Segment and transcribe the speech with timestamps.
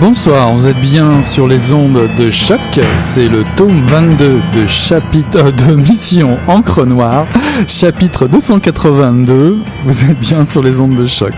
[0.00, 2.58] Bonsoir, vous êtes bien sur les ondes de choc.
[2.96, 7.26] C'est le tome 22 de chapitre euh, de Mission Encre Noire,
[7.68, 9.58] chapitre 282.
[9.84, 11.34] Vous êtes bien sur les ondes de choc.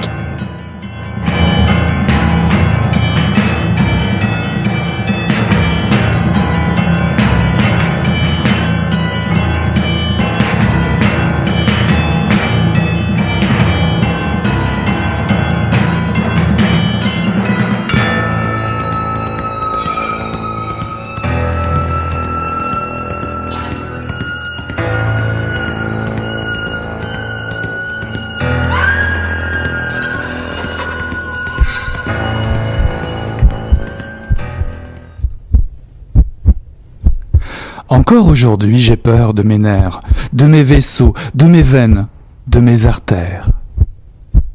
[38.02, 40.00] Encore aujourd'hui, j'ai peur de mes nerfs,
[40.32, 42.08] de mes vaisseaux, de mes veines,
[42.48, 43.50] de mes artères,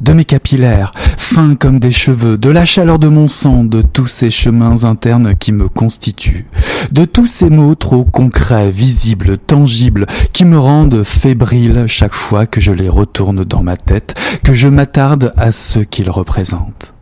[0.02, 4.08] de mes capillaires, fins comme des cheveux, de la chaleur de mon sang, de tous
[4.08, 6.48] ces chemins internes qui me constituent,
[6.92, 12.60] de tous ces mots trop concrets, visibles, tangibles, qui me rendent fébrile chaque fois que
[12.60, 14.14] je les retourne dans ma tête,
[14.44, 16.97] que je m'attarde à ce qu'ils représentent.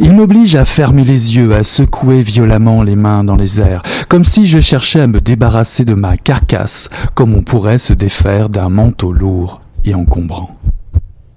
[0.00, 4.24] Il m'oblige à fermer les yeux, à secouer violemment les mains dans les airs, comme
[4.24, 8.68] si je cherchais à me débarrasser de ma carcasse, comme on pourrait se défaire d'un
[8.68, 10.50] manteau lourd et encombrant.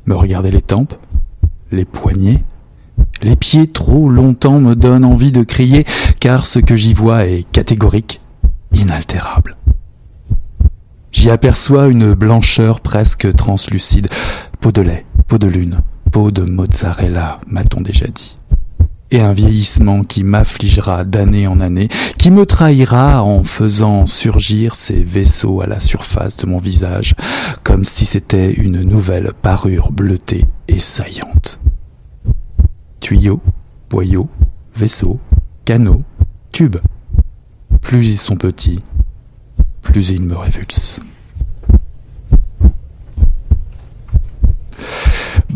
[0.05, 0.95] Me regarder les tempes,
[1.71, 2.43] les poignets,
[3.21, 5.85] les pieds trop longtemps me donnent envie de crier,
[6.19, 8.21] car ce que j'y vois est catégorique,
[8.73, 9.57] inaltérable.
[11.11, 14.09] J'y aperçois une blancheur presque translucide,
[14.59, 18.37] peau de lait, peau de lune, peau de mozzarella, m'a-t-on déjà dit.
[19.11, 25.03] Et un vieillissement qui m'affligera d'année en année, qui me trahira en faisant surgir ces
[25.03, 27.13] vaisseaux à la surface de mon visage,
[27.63, 31.59] comme si c'était une nouvelle parure bleutée et saillante.
[32.99, 33.41] Tuyaux,
[33.89, 34.29] boyaux,
[34.75, 35.19] vaisseaux,
[35.65, 36.03] canaux,
[36.51, 36.77] tubes.
[37.81, 38.81] Plus ils sont petits,
[39.81, 41.01] plus ils me révulsent.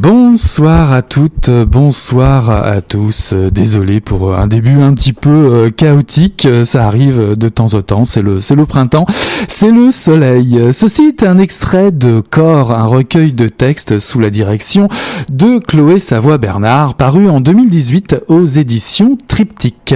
[0.02, 3.34] Bonsoir à toutes, bonsoir à tous.
[3.34, 7.76] Euh, Désolé pour un début un petit peu euh, chaotique, euh, ça arrive de temps
[7.76, 9.06] en temps, c'est le c'est le printemps,
[9.48, 10.60] c'est le soleil.
[10.72, 14.88] Ceci est un extrait de Corps, un recueil de textes sous la direction
[15.30, 19.96] de Chloé Savoie-Bernard, paru en 2018 aux éditions Triptyque.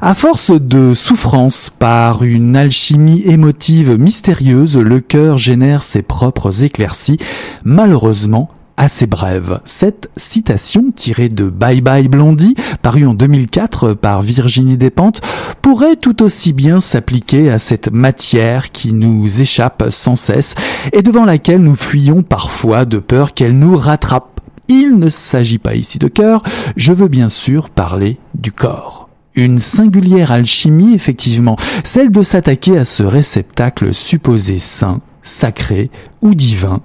[0.00, 7.18] À force de souffrance par une alchimie émotive mystérieuse, le cœur génère ses propres éclaircies.
[7.64, 9.60] Malheureusement, assez brève.
[9.64, 15.20] Cette citation tirée de Bye Bye Blondie, parue en 2004 par Virginie Despentes,
[15.62, 20.54] pourrait tout aussi bien s'appliquer à cette matière qui nous échappe sans cesse
[20.92, 24.40] et devant laquelle nous fuyons parfois de peur qu'elle nous rattrape.
[24.68, 26.42] Il ne s'agit pas ici de cœur,
[26.76, 29.08] je veux bien sûr parler du corps.
[29.34, 35.90] Une singulière alchimie, effectivement, celle de s'attaquer à ce réceptacle supposé saint, sacré
[36.20, 36.82] ou divin,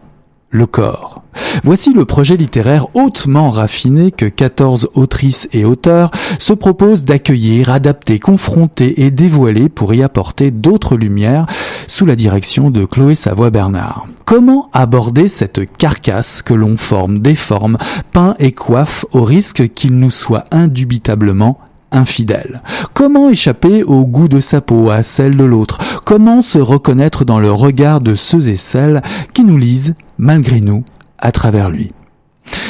[0.49, 1.23] le corps.
[1.63, 8.19] Voici le projet littéraire hautement raffiné que 14 autrices et auteurs se proposent d'accueillir, adapter,
[8.19, 11.45] confronter et dévoiler pour y apporter d'autres lumières
[11.87, 14.05] sous la direction de Chloé Savoie-Bernard.
[14.25, 17.77] Comment aborder cette carcasse que l'on forme, déforme,
[18.11, 21.57] peint et coiffe au risque qu'il nous soit indubitablement
[21.91, 22.61] infidèle?
[22.93, 25.79] Comment échapper au goût de sa peau, à celle de l'autre?
[26.05, 29.01] Comment se reconnaître dans le regard de ceux et celles
[29.33, 30.83] qui nous lisent, malgré nous,
[31.19, 31.91] à travers lui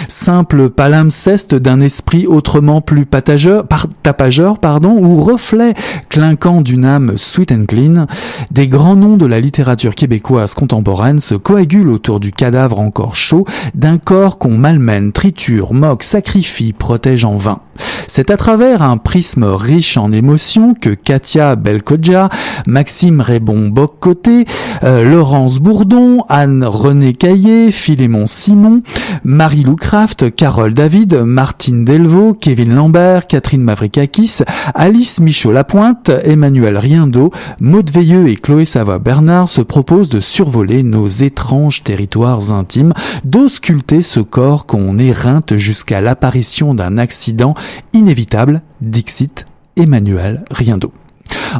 [0.07, 5.73] simple palimpseste d'un esprit autrement plus tapageur, pardon, ou reflet
[6.09, 8.07] clinquant d'une âme sweet and clean,
[8.51, 13.45] des grands noms de la littérature québécoise contemporaine se coagulent autour du cadavre encore chaud
[13.75, 17.61] d'un corps qu'on malmène, triture, moque, sacrifie, protège en vain.
[18.07, 22.29] C'est à travers un prisme riche en émotions que Katia Belkodja,
[22.65, 24.45] Maxime Rébon Boccoté,
[24.83, 28.81] euh, Laurence Bourdon, Anne-René Caillé, Philémon Simon,
[29.23, 34.39] Marie-Lou Craft, Carole David, Martine Delvaux, Kevin Lambert, Catherine Mavrikakis,
[34.73, 37.31] Alice Michaud-Lapointe, Emmanuel Riendo,
[37.61, 44.19] Maud Veilleux et Chloé Savoie-Bernard se proposent de survoler nos étranges territoires intimes, d'ausculter ce
[44.19, 47.53] corps qu'on éreinte jusqu'à l'apparition d'un accident
[47.93, 50.91] inévitable, Dixit, Emmanuel Riendo.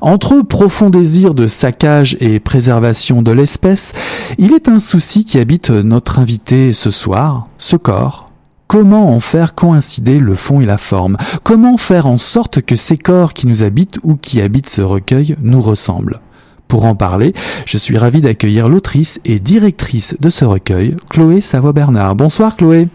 [0.02, 3.94] Entre profond désir de saccage et préservation de l'espèce,
[4.38, 8.30] il est un souci qui habite notre invité ce soir, ce corps.
[8.68, 11.16] Comment en faire coïncider le fond et la forme?
[11.44, 15.38] Comment faire en sorte que ces corps qui nous habitent ou qui habitent ce recueil
[15.42, 16.20] nous ressemblent?
[16.68, 17.34] Pour en parler,
[17.66, 22.16] je suis ravi d'accueillir l'autrice et directrice de ce recueil, Chloé Savoie-Bernard.
[22.16, 22.90] Bonsoir Chloé.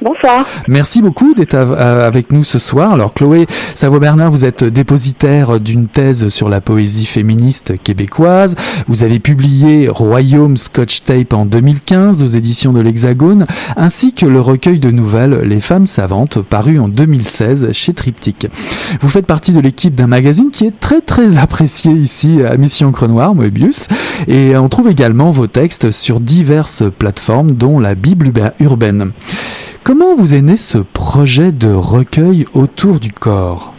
[0.00, 0.46] Bonsoir.
[0.68, 2.92] Merci beaucoup d'être avec nous ce soir.
[2.92, 8.54] Alors Chloé Savoie-Bernard, vous êtes dépositaire d'une thèse sur la poésie féministe québécoise.
[8.86, 13.44] Vous avez publié Royaume Scotch Tape en 2015 aux éditions de l'Hexagone,
[13.76, 18.46] ainsi que le recueil de nouvelles Les femmes savantes paru en 2016 chez Triptyque.
[19.00, 22.92] Vous faites partie de l'équipe d'un magazine qui est très très apprécié ici à Mission
[22.92, 23.88] Crenoir, Moebius,
[24.28, 28.30] et on trouve également vos textes sur diverses plateformes dont la Bible
[28.60, 29.10] urbaine.
[29.88, 33.72] Comment vous est né ce projet de recueil autour du corps?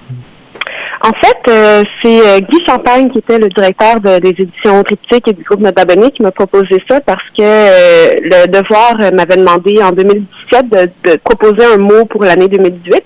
[1.02, 5.34] En fait, euh, c'est euh, Guy Champagne qui était le directeur des éditions Triptyque et
[5.34, 9.92] du groupe Notre qui m'a proposé ça parce que euh, le Devoir m'avait demandé en
[9.92, 13.02] 2017 de, proposer un mot pour l'année 2018.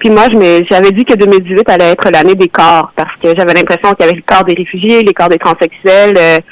[0.00, 0.24] Puis moi,
[0.68, 4.08] j'avais dit que 2018 allait être l'année des corps parce que j'avais l'impression qu'il y
[4.08, 6.42] avait le corps des réfugiés, les corps des transsexuels.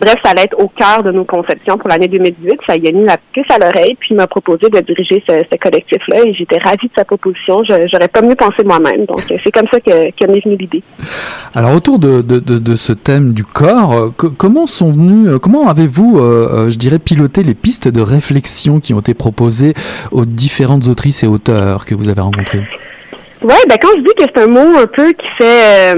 [0.00, 2.60] bref, ça allait être au cœur de nos conceptions pour l'année 2018.
[2.66, 6.18] Ça y a mis la puce à l'oreille puis m'a proposé de diriger ce, collectif-là
[6.24, 7.62] et j'étais ravie de sa proposition.
[7.64, 9.04] J'aurais pas mieux pensé moi-même.
[9.06, 10.30] Donc, c'est comme ça que, que
[11.54, 16.18] alors autour de, de, ce thème du corps, euh, comment sont venus, euh, comment avez-vous,
[16.18, 19.74] euh, je dirais, piloté les pistes de réflexion qui ont été proposées
[20.10, 22.62] aux différentes autrices et auteurs que vous avez rencontrés?
[23.42, 25.94] Ouais, ben quand je dis que c'est un mot un peu qui fait,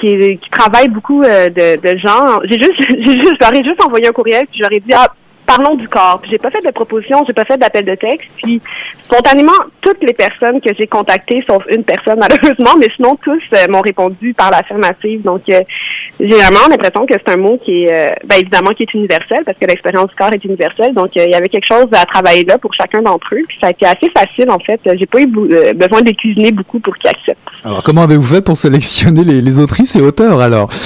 [0.00, 4.12] qui, qui travaille beaucoup de, de gens, j'ai juste, j'ai juste, j'aurais juste envoyé un
[4.12, 5.08] courriel puis j'aurais dit ah
[5.56, 6.20] parlons du corps.
[6.22, 8.28] Puis j'ai pas fait de proposition, j'ai pas fait d'appel de texte.
[8.42, 8.60] Puis
[9.04, 13.68] spontanément, toutes les personnes que j'ai contactées, sauf une personne malheureusement, mais sinon tous euh,
[13.68, 15.22] m'ont répondu par l'affirmative.
[15.22, 15.60] Donc euh,
[16.20, 19.38] j'ai vraiment l'impression que c'est un mot qui est, euh, ben, évidemment, qui est universel
[19.44, 20.94] parce que l'expérience du corps est universelle.
[20.94, 23.42] Donc il y avait quelque chose à travailler là pour chacun d'entre eux.
[23.46, 24.80] Puis ça a été assez facile en fait.
[24.84, 27.38] J'ai pas eu besoin de cuisiner beaucoup pour qu'ils acceptent.
[27.64, 30.68] Alors comment avez-vous fait pour sélectionner les, les autrices et auteurs alors?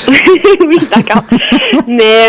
[0.67, 1.23] Oui, d'accord.
[1.87, 2.27] mais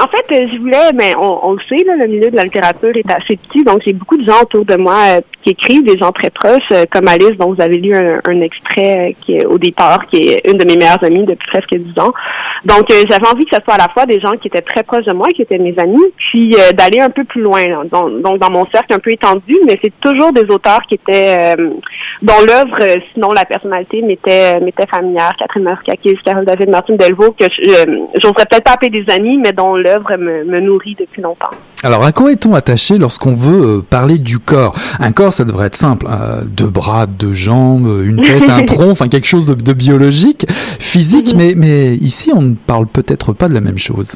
[0.00, 1.60] en fait, je voulais, mais on, on le
[2.06, 4.96] milieu de la littérature est assez petit, donc j'ai beaucoup de gens autour de moi
[5.08, 8.40] euh, qui écrivent, des gens très proches, euh, comme Alice, dont vous avez lu un,
[8.40, 11.74] extrait euh, qui est au départ, qui est une de mes meilleures amies depuis presque
[11.74, 12.12] dix ans.
[12.64, 15.04] Donc j'avais envie que ce soit à la fois des gens qui étaient très proches
[15.04, 18.64] de moi, qui étaient mes amis, puis d'aller un peu plus loin, donc dans mon
[18.72, 21.54] cercle un peu étendu, mais c'est toujours des auteurs qui étaient
[22.22, 22.78] dont l'œuvre,
[23.12, 24.58] sinon la personnalité, m'était
[24.90, 25.34] familière.
[25.38, 27.44] Catherine Marskakis, Carole David, Martin Delvaux, que
[28.22, 31.50] j'oserais peut-être pas appeler des amis, mais dont l'œuvre me nourrit depuis longtemps.
[31.82, 34.74] Alors, à quoi est-on attaché lorsqu'on veut euh, parler du corps?
[35.00, 36.06] Un corps, ça devrait être simple.
[36.10, 41.34] Euh, deux bras, deux jambes, une tête, un tronc, enfin quelque chose de, biologique, physique,
[41.36, 44.14] mais, mais ici, on ne parle peut-être pas de la même chose.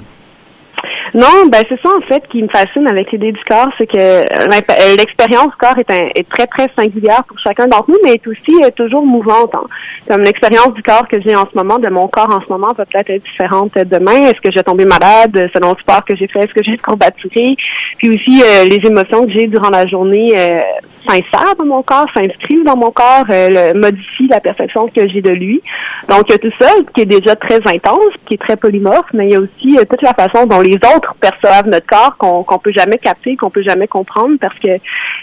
[1.14, 3.96] Non, ben c'est ça en fait qui me fascine avec l'idée du corps, c'est que
[3.96, 8.26] euh, l'expérience du corps est, est, très très singulière pour chacun d'entre nous, mais est
[8.26, 9.54] aussi euh, toujours mouvante.
[9.54, 9.64] Hein.
[10.08, 12.74] Comme l'expérience du corps que j'ai en ce moment, de mon corps en ce moment,
[12.74, 14.26] peut peut-être être différente demain.
[14.26, 17.56] Est-ce que j'ai tombé malade selon le sport que j'ai fait, est-ce que j'ai courbaturé,
[17.98, 20.34] puis aussi euh, les émotions que j'ai durant la journée
[21.08, 25.30] s'insèrent dans mon corps, s'inscrivent dans mon corps, euh, modifient la perception que j'ai de
[25.30, 25.62] lui.
[26.08, 29.06] Donc, il y a tout ça qui est déjà très intense, qui est très polymorphe,
[29.12, 32.16] mais il y a aussi euh, toute la façon dont les autres perçoivent notre corps
[32.16, 34.68] qu'on qu'on peut jamais capter, qu'on peut jamais comprendre, parce que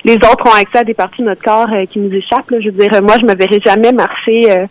[0.03, 2.51] les autres ont accès à des parties de notre corps euh, qui nous échappent.
[2.51, 4.65] Je veux dire, moi, je me verrais jamais marcher euh,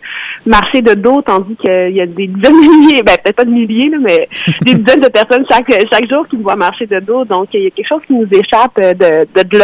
[0.47, 3.51] marcher de dos, tandis qu'il y a des dizaines de milliers, ben peut-être pas de
[3.51, 4.29] milliers, là, mais
[4.63, 7.25] des dizaines de personnes chaque chaque jour qui me voient marcher de dos.
[7.25, 9.59] Donc, il y a quelque chose qui nous échappe de, de, de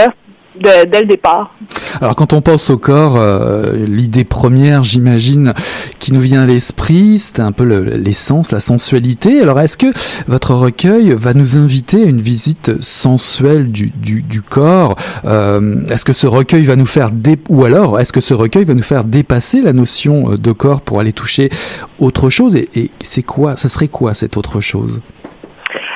[0.59, 1.55] dès le départ.
[2.01, 5.55] Alors quand on pense au corps, euh, l'idée première, j'imagine,
[5.99, 9.41] qui nous vient à l'esprit, c'est un peu l'essence, la sensualité.
[9.41, 9.87] Alors est-ce que
[10.27, 14.97] votre recueil va nous inviter à une visite sensuelle du, du, du corps?
[15.25, 18.65] Euh, Est-ce que ce recueil va nous faire dé ou alors est-ce que ce recueil
[18.65, 21.51] va nous faire dépasser la notion de corps pour aller toucher
[21.99, 22.57] autre chose?
[22.57, 25.01] Et, et c'est quoi Ça serait quoi cette autre chose?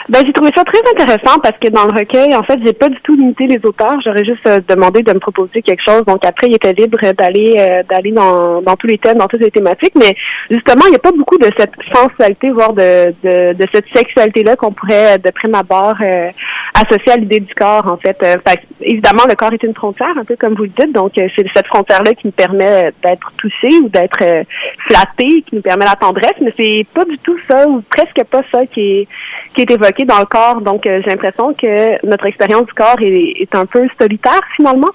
[0.09, 2.89] Ben, j'ai trouvé ça très intéressant parce que dans le recueil, en fait, j'ai pas
[2.91, 3.97] du tout limité les auteurs.
[4.05, 6.05] J'aurais juste euh, demandé de me proposer quelque chose.
[6.07, 9.41] Donc après, il était libre d'aller euh, d'aller dans, dans tous les thèmes, dans toutes
[9.41, 9.95] les thématiques.
[9.95, 10.15] Mais
[10.51, 14.57] justement, il n'y a pas beaucoup de cette sensualité, voire de, de, de cette sexualité-là
[14.57, 16.31] qu'on pourrait, de prime abord, euh,
[16.75, 18.19] associer à l'idée du corps, en fait.
[18.21, 18.61] fait.
[18.83, 20.93] Évidemment, le corps est une frontière, un peu comme vous le dites.
[20.93, 24.45] Donc, c'est cette frontière-là qui nous permet d'être touché ou d'être
[24.87, 26.35] flatté, qui nous permet la tendresse.
[26.43, 29.09] Mais c'est pas du tout ça, ou presque pas ça qui est
[29.55, 30.61] qui est évoqué dans le corps.
[30.61, 34.91] Donc, euh, j'ai l'impression que notre expérience du corps est, un peu solitaire finalement.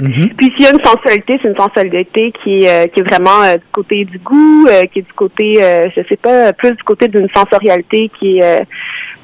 [0.00, 0.34] Mm-hmm.
[0.34, 3.42] Puis s'il y a une sensualité, c'est une sensualité qui est, euh, qui est vraiment
[3.44, 5.54] euh, du côté du goût, qui est du côté,
[5.96, 8.66] je sais pas, plus du côté d'une sensorialité qui est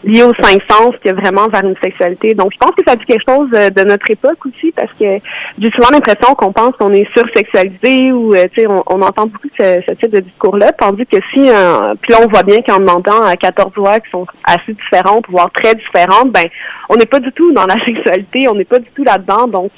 [0.04, 2.34] lié aux cinq sens, qui est vraiment vers une sexualité.
[2.34, 5.18] Donc, je pense que ça dit quelque chose euh, de notre époque aussi, parce que
[5.58, 9.48] j'ai souvent l'impression qu'on pense qu'on est sursexualisé ou, euh, tu sais, on, entend beaucoup
[9.58, 12.78] ce, ce type de discours-là, tandis que si, euh, puis là, on voit bien qu'en
[12.78, 16.44] demandant à 14 voix qui sont assez différentes, voire très différentes, ben,
[16.88, 19.46] on n'est pas du tout dans la sexualité, on n'est pas du tout là-dedans.
[19.48, 19.72] Donc,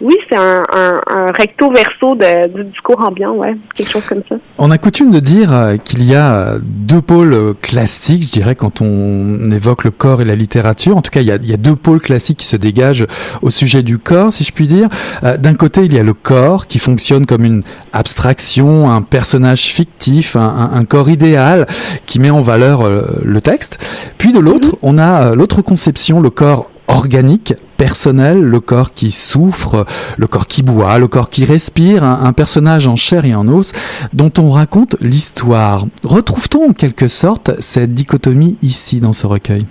[0.00, 4.22] oui, c'est un, un, un, recto verso de, du discours ambiant, ouais, quelque chose comme
[4.28, 4.36] ça.
[4.58, 5.50] On a coutume de dire
[5.84, 10.24] qu'il y a deux pôles classiques, je dirais, quand on on évoque le corps et
[10.24, 10.96] la littérature.
[10.96, 13.06] En tout cas, il y a, deux pôles classiques qui se dégagent
[13.42, 14.88] au sujet du corps, si je puis dire.
[15.24, 19.66] Euh, d'un côté, il y a le corps qui fonctionne comme une abstraction, un personnage
[19.66, 21.66] fictif, un, corps idéal
[22.06, 23.84] qui met en valeur euh, le texte.
[24.18, 24.78] Puis de l'autre, mhm.
[24.82, 29.86] on a euh, l'autre conception, le corps organique, personnel, le corps qui souffre,
[30.18, 33.72] le corps qui boit, le corps qui respire, un, personnage en chair et en os
[34.12, 35.86] dont on raconte l'histoire.
[36.04, 39.64] Retrouve-t-on en quelque sorte cette dichotomie ici dans ce recueil?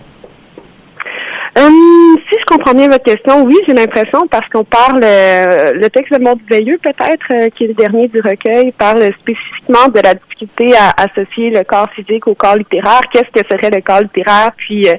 [1.56, 1.99] Je
[2.50, 6.40] comprends bien votre question, oui, j'ai l'impression parce qu'on parle, euh, le texte de Monde
[6.50, 10.90] Veilleux peut-être, euh, qui est le dernier du recueil, parle spécifiquement de la difficulté à
[10.98, 13.02] associer le corps physique au corps littéraire.
[13.14, 14.52] Qu'est-ce que serait le corps littéraire?
[14.58, 14.96] Puis euh,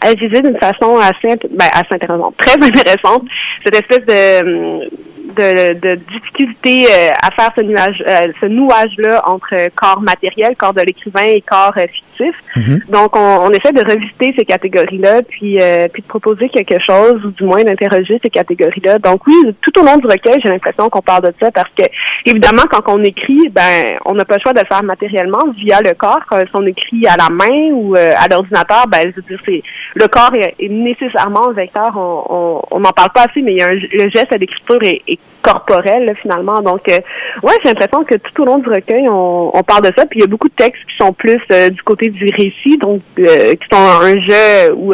[0.00, 3.24] à d'une façon assez, ben, assez intéressante, très intéressante,
[3.64, 4.88] cette espèce de
[5.34, 10.74] de, de difficulté euh, à faire ce nuage, euh, ce nouage-là entre corps matériel, corps
[10.74, 12.34] de l'écrivain et corps euh, fictif.
[12.56, 12.82] Mhm.
[12.88, 15.58] Donc, on, on, essaie de revisiter ces catégories-là, puis
[15.92, 18.98] puis de proposer quelque chose, ou du moins d'interroger ces catégories-là.
[18.98, 21.84] Donc, oui, tout au long du recueil, j'ai l'impression qu'on parle de ça parce que,
[22.26, 25.80] évidemment, quand on écrit, ben, on n'a pas le choix de le faire matériellement via
[25.80, 26.22] le corps.
[26.30, 29.62] si on écrit à la main ou à l'ordinateur, ben, je veux dire, c'est
[29.94, 31.90] le corps est, nécessairement un vecteur.
[31.96, 35.02] On n'en parle pas assez, mais il y a un, le geste à l'écriture est,
[35.06, 36.60] est corporel finalement.
[36.62, 36.98] Donc, euh,
[37.42, 40.06] ouais, j'ai l'impression que tout au long du recueil, on, parle de ça.
[40.06, 42.78] Puis il y a beaucoup de textes qui sont plus euh, du côté du récit,
[42.78, 44.92] donc euh, qui sont un jeu où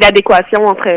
[0.00, 0.88] l'adéquation entre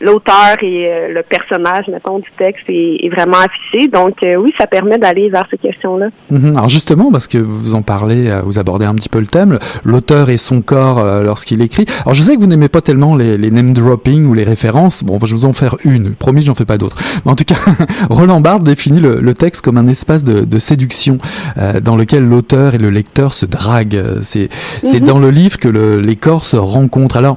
[0.00, 3.88] l'auteur et euh, le personnage, mettons, du texte est, vraiment affiché.
[3.88, 6.08] Donc euh, oui, ça permet d'aller vers ces questions-là.
[6.30, 6.56] Mhm.
[6.56, 9.58] Alors justement, parce que vous en parlez, euh, vous abordez un petit peu le thème,
[9.84, 11.84] l'auteur et son corps lorsqu'il écrit.
[12.02, 15.02] Alors je sais que vous n'aimez pas tellement les, les, name dropping ou les références.
[15.02, 16.14] Bon, je vais vous en faire une.
[16.14, 16.96] Promis, j'en fais pas d'autres.
[17.24, 17.56] Mais en tout cas,
[18.10, 21.18] Roland Barthes définit le, le, texte comme un espace de, de séduction
[21.82, 24.20] dans lequel l'auteur et le lecteur se draguent.
[24.22, 24.48] C'est
[24.82, 25.06] c'est mhm.
[25.06, 27.16] dans le livre que le, les corps se rencontrent.
[27.16, 27.36] Alors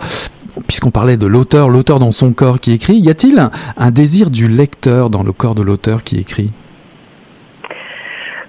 [0.68, 4.48] puisqu'on parlait de l'auteur, l'auteur dans son corps qui écrit, y a-t-il un, désir du
[4.48, 6.52] lecteur dans le corps de l'auteur qui écrit?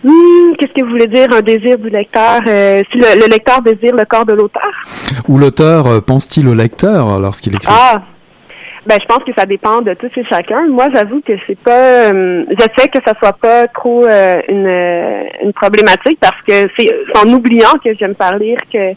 [0.03, 2.43] Hmm, Qu'est-ce que vous voulez dire un désir du lecteur?
[2.47, 4.71] Euh, Si le, lecteur désire le corps de l'auteur?
[5.29, 7.69] Ou l'auteur euh, pense-t-il au lecteur lorsqu'il écrit?
[7.71, 8.03] Ah,
[8.87, 10.67] ben je pense que ça dépend de tous et chacun.
[10.69, 12.11] Moi, j'avoue que c'est pas.
[12.13, 17.29] Euh, je sais que ça soit pas trop une, une problématique parce que c'est en
[17.31, 18.95] oubliant que j'aime parler que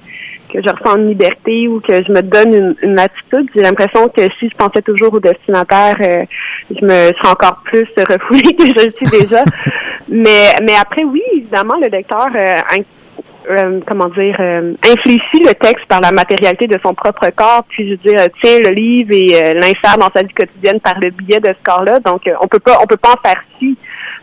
[0.47, 3.49] que je ressens une liberté ou que je me donne une, une attitude.
[3.55, 6.23] J'ai l'impression que si je pensais toujours au destinataire, euh,
[6.69, 9.43] je me serais encore plus refoulée que je le suis déjà.
[10.07, 12.59] mais, mais après, oui, évidemment, le lecteur euh,
[13.49, 17.91] euh, comment dire, infléchit le texte par la matérialité de son propre corps, puis je
[17.91, 21.47] veux dire, tiens le livre et l'insère dans sa vie quotidienne par le biais de
[21.47, 21.99] ce corps-là.
[21.99, 23.77] Donc, on peut pas, on peut pas en faire si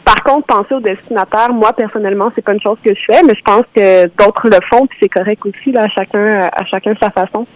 [0.05, 3.35] Par contre, penser au destinataire, moi personnellement, c'est pas une chose que je fais, mais
[3.35, 6.95] je pense que d'autres le font, puis c'est correct aussi, là, à chacun, à chacun
[7.01, 7.47] sa façon.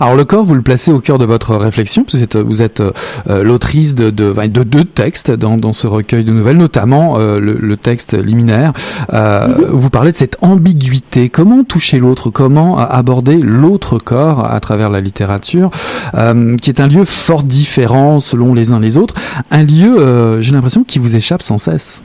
[0.00, 2.80] Alors le corps, vous le placez au cœur de votre réflexion, vous êtes, vous êtes
[2.80, 7.38] euh, l'autrice de, de, de, deux textes dans, dans ce recueil de nouvelles, notamment euh,
[7.38, 8.72] le, le, texte liminaire.
[9.12, 9.66] Euh, mm-hmm.
[9.70, 11.28] Vous parlez de cette ambiguïté.
[11.28, 12.30] Comment toucher l'autre?
[12.30, 15.70] Comment aborder l'autre corps à travers la littérature,
[16.14, 19.14] euh, qui est un lieu fort différent selon les uns les autres,
[19.50, 22.02] un lieu, j'ai l'impression, qui vous échappe sans cesse?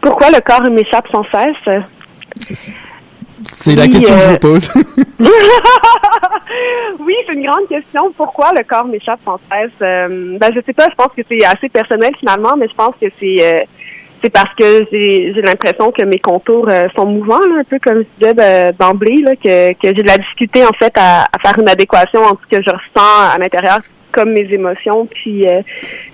[0.00, 2.78] Pourquoi le corps m'échappe sans cesse?
[3.44, 4.70] C'est la question que je vous euh, pose.
[7.00, 8.12] oui, c'est une grande question.
[8.16, 9.70] Pourquoi le corps m'échappe sans cesse?
[9.82, 12.94] Euh, ben, je sais pas, je pense que c'est assez personnel finalement, mais je pense
[13.00, 13.60] que c'est euh,
[14.22, 18.72] c'est parce que j'ai l'impression que mes contours sont mouvants, un peu comme je disais
[18.76, 22.40] d'emblée, que, que j'ai de la difficulté en fait à, à, faire une adéquation entre
[22.50, 23.78] ce que je ressens à l'intérieur
[24.10, 25.46] comme mes émotions, puis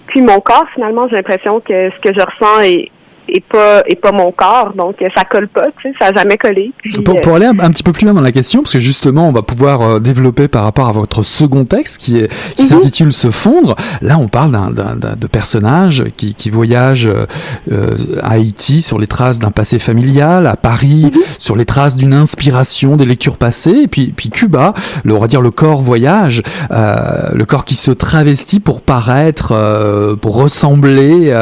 [0.06, 0.66] puis mon corps.
[0.74, 2.90] Finalement, j'ai l'impression que ce que je ressens est,
[3.28, 6.36] et pas et pas mon corps donc ça colle pas tu sais ça a jamais
[6.36, 6.72] collé
[7.04, 9.32] pour, pour, aller un, petit peu plus loin dans la question parce que justement on
[9.32, 12.68] va pouvoir euh, développer par rapport à votre second texte qui est qui mhm.
[12.68, 18.82] s'intitule se fondre là on parle d'un de personnage qui qui voyage euh, à Haïti
[18.82, 21.20] sur les traces d'un passé familial à Paris mhm.
[21.38, 25.28] sur les traces d'une inspiration des lectures passées et puis puis Cuba le on va
[25.28, 31.34] dire le corps voyage euh, le corps qui se travestit pour paraître euh, pour ressembler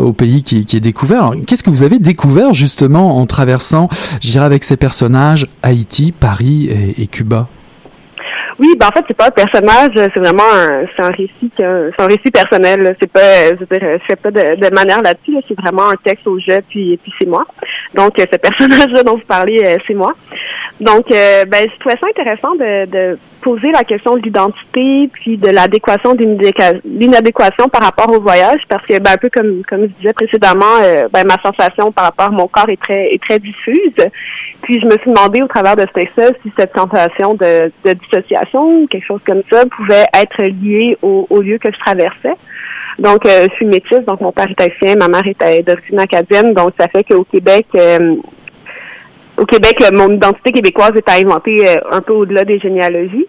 [0.00, 1.32] au pays qui, qui découvert.
[1.46, 3.88] Qu'est-ce que vous avez découvert justement en traversant,
[4.20, 7.48] je dirais, avec ces personnages Haïti, Paris et, Cuba?
[8.58, 11.64] Oui, ben en fait c'est pas un personnage, c'est vraiment un, c'est un récit, c'est
[11.64, 12.96] un récit personnel.
[13.00, 15.36] C'est pas, je veux dire, je fais pas de, manière là-dessus.
[15.46, 17.44] c'est vraiment un texte au jeu, puis puis c'est moi.
[17.94, 20.12] Donc ce personnage-là dont vous parlez, euh, c'est moi.
[20.80, 25.36] Donc, euh, ben, je trouvais ça intéressant de, de poser la question de l'identité, puis
[25.36, 26.14] de l'adéquation
[26.84, 30.78] l'inadéquation par rapport au voyage, parce que, ben, un peu comme comme je disais précédemment,
[30.82, 33.94] euh, ben, ma sensation par rapport à mon corps est très est très diffuse.
[34.62, 37.92] Puis je me suis demandé au travers de ce texte si cette sensation de, de
[37.94, 38.47] dissociation
[38.90, 42.34] quelque chose comme ça pouvait être liée au, lieu que je traversais.
[42.98, 46.52] Donc, euh, je suis métisse, donc mon père est haïtien, ma mère est d'origine acadienne,
[46.52, 47.66] donc ça fait qu'au Québec,
[49.38, 53.26] au Québec, mon identité québécoise est inventée euh, un peu au-delà des généalogies.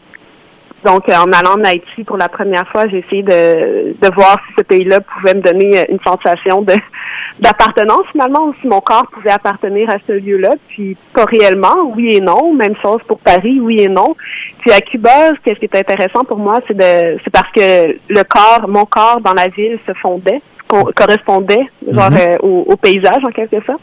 [0.86, 4.38] Donc, euh, en allant en Haïti pour la première fois, j'ai essayé de, de voir
[4.48, 6.74] si ce pays-là pouvait me donner euh, une sensation de
[7.40, 10.56] d'appartenance finalement, ou si mon corps pouvait appartenir à ce lieu-là.
[10.70, 12.54] Puis pas réellement, oui et non.
[12.54, 14.16] Même chose pour Paris, oui et non.
[14.62, 18.24] Puis à Cuba, ce qui est intéressant pour moi, c'est de c'est parce que le
[18.24, 22.40] corps, mon corps dans la ville se fondait, correspondait genre mm-hmm.
[22.42, 23.82] au, au paysage en quelque sorte.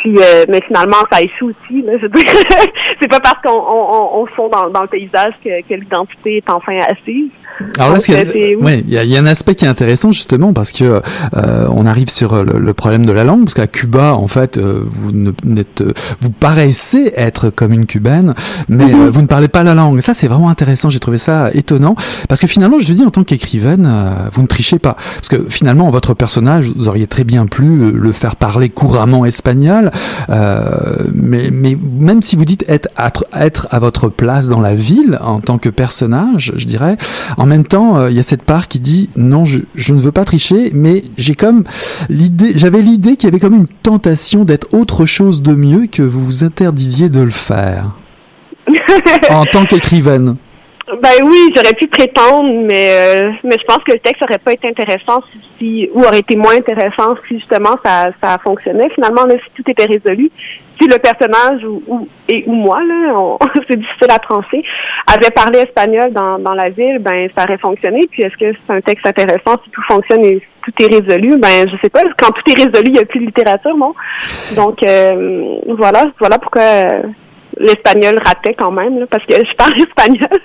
[0.00, 1.82] Puis, euh, mais finalement, ça échoue aussi.
[1.82, 1.92] Là,
[3.00, 6.50] c'est pas parce qu'on on, on fond dans, dans, le paysage que, que l'identité est
[6.50, 7.30] enfin assise.
[7.78, 11.02] Alors là, il y, a, y, a un aspect qui est intéressant justement parce que
[11.36, 14.80] euh, on arrive sur le, problème de la langue parce qu'à Cuba, en fait, euh,
[14.84, 15.84] vous n'êtes,
[16.20, 18.34] vous paraissez être comme une cubaine,
[18.68, 19.00] mais mhm.
[19.00, 20.00] euh, vous ne parlez pas la langue.
[20.00, 20.88] Ça, c'est vraiment intéressant.
[20.88, 21.96] J'ai trouvé ça étonnant
[22.28, 25.48] parce que finalement, je dis en tant qu'écrivaine, euh, vous ne trichez pas parce que
[25.48, 29.89] finalement, votre personnage, vous auriez très bien pu le faire parler couramment espagnol,
[30.28, 32.88] mais mais même si vous dites être
[33.34, 36.96] être à votre place dans la ville en tant que personnage, je dirais
[37.36, 40.00] en même temps, euh, il y a cette part qui dit non, je, je ne
[40.00, 41.64] veux pas tricher, mais j'ai comme
[42.08, 46.02] l'idée, j'avais l'idée qu'il y avait comme une tentation d'être autre chose de mieux que
[46.02, 47.96] vous vous interdisiez de le faire
[49.30, 50.36] en tant qu'écrivaine.
[50.98, 54.52] Ben oui, j'aurais pu prétendre, mais euh, mais je pense que le texte aurait pas
[54.52, 55.20] été intéressant
[55.58, 58.90] si, ou aurait été moins intéressant si justement ça ça fonctionnait.
[58.94, 60.32] Finalement, là, si tout était résolu,
[60.80, 63.14] si le personnage ou, ou et ou moi là,
[63.68, 64.64] c'est difficile à trancher,
[65.06, 68.08] avait parlé espagnol dans dans la ville, ben ça aurait fonctionné.
[68.10, 71.38] Puis est-ce que c'est un texte intéressant si tout fonctionne et tout est résolu?
[71.38, 72.02] Ben je sais pas.
[72.18, 73.94] Quand tout est résolu, il y a plus de littérature, non?
[74.56, 76.62] Donc euh, voilà, voilà pourquoi
[77.60, 80.40] l'espagnol ratait quand même, parce que je parle espagnol,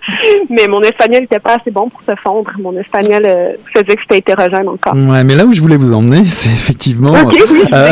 [0.49, 2.51] mais mon espagnol n'était pas assez bon pour se fondre.
[2.59, 4.93] Mon espagnol euh, faisait que j'étais hétérogène encore.
[4.95, 7.91] Ouais, mais là où je voulais vous emmener, c'est effectivement, euh,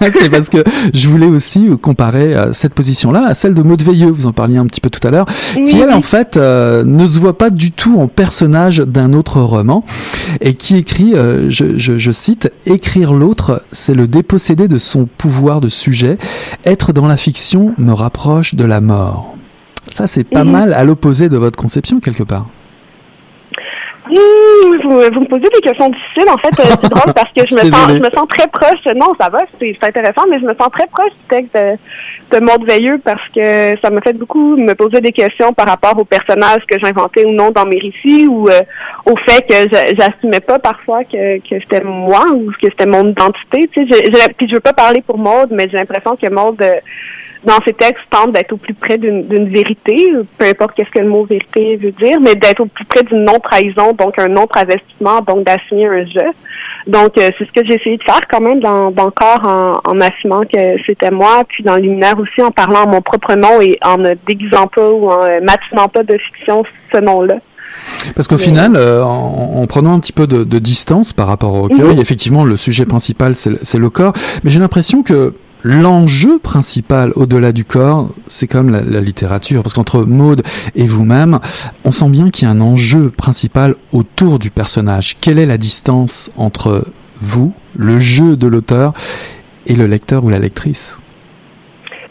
[0.10, 0.62] c'est parce que
[0.94, 4.58] je voulais aussi comparer euh, cette position-là à celle de Maud Veilleux, vous en parliez
[4.58, 5.26] un petit peu tout à l'heure,
[5.66, 9.84] qui elle en fait ne se voit pas du tout en personnage d'un autre roman
[10.40, 11.14] et qui écrit,
[11.48, 16.18] je, je, je cite, écrire l'autre, c'est le déposséder de son pouvoir de sujet.
[16.64, 19.34] Être dans la fiction me rapproche de la mort.
[19.90, 20.50] Ça, c'est pas mhm.
[20.50, 22.46] mal à l'opposé de votre conception quelque part.
[24.12, 26.28] Mmh, vous, vous, me posez des questions difficiles.
[26.28, 28.84] En fait, euh, c'est drôle parce que je me sens, je me sens très proche.
[28.96, 32.44] Non, ça va, c'est intéressant, mais je me sens très proche du texte de, de
[32.44, 36.04] Maud Veilleux parce que ça m'a fait beaucoup me poser des questions par rapport aux
[36.04, 38.60] personnages que j'inventais ou non dans mes récits ou euh,
[39.06, 43.70] au fait que j'assumais pas parfois que, que c'était moi ou que c'était mon identité.
[43.74, 46.60] Tu sais, je, puis je veux pas parler pour Maud, mais j'ai l'impression que Maud
[46.60, 46.74] euh,
[47.44, 51.08] dans ses textes, tente d'être au plus près d'une vérité, peu importe qu'est-ce que le
[51.08, 55.44] mot vérité veut dire, mais d'être au plus près d'une non-trahison, donc un non-travestissement, donc
[55.44, 56.30] d'assumer un jeu.
[56.86, 59.80] Donc, euh, c'est ce que j'ai essayé de faire quand même dans, dans Corps en,
[59.88, 63.60] en assumant que c'était moi, puis dans Luminaire aussi en parlant en mon propre nom
[63.60, 67.36] et en ne déguisant pas ou en euh, m'attinant pas de fiction ce nom-là.
[68.14, 71.62] Parce qu'au final, euh, en, prenant un petit peu de, de distance par rapport au
[71.62, 71.98] recueil, mhm.
[71.98, 74.12] effectivement, le sujet principal, c'est le corps,
[74.44, 79.74] mais j'ai l'impression que l'enjeu principal au-delà du corps, c'est comme la, la, littérature, parce
[79.74, 80.42] qu'entre Maude
[80.74, 81.38] et vous-même,
[81.84, 85.16] on sent bien qu'il y a un enjeu principal autour du personnage.
[85.20, 86.86] Quelle est la distance entre
[87.20, 88.92] vous, le jeu de l'auteur,
[89.66, 90.96] et le lecteur ou la lectrice?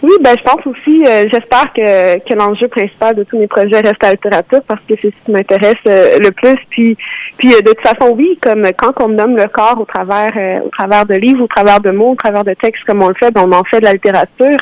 [0.03, 3.81] Oui, ben je pense aussi, euh, j'espère que, que l'enjeu principal de tous mes projets
[3.81, 6.57] reste littérature parce que c'est ce qui m'intéresse euh, le plus.
[6.71, 6.97] Puis,
[7.37, 10.31] puis euh, de toute façon, oui, comme quand on nomme le corps au travers,
[10.65, 13.15] au travers de livres, au travers de mots, au travers de textes, comme on le
[13.15, 14.57] fait, ben, on en fait de la littérature.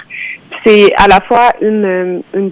[0.66, 2.52] C'est à la fois une, une,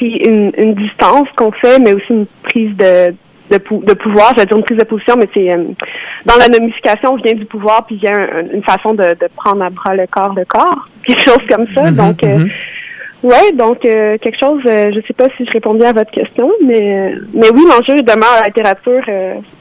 [0.00, 3.14] une, une distance qu'on fait, mais aussi une prise de,
[3.50, 5.48] de, de pouvoir, j'allais dire une prise de position, mais c'est
[6.24, 8.18] dans la nomification vient du pouvoir, puis vient
[8.52, 11.90] une façon de, de prendre à bras le corps, le corps quelque chose comme ça.
[11.90, 12.50] Mhm, donc, euh, mhm.
[13.22, 14.62] ouais, donc euh, quelque chose.
[14.66, 18.02] Euh, je sais pas si je réponds bien à votre question, mais mais oui, l'enjeu
[18.02, 19.02] demeure la littérature.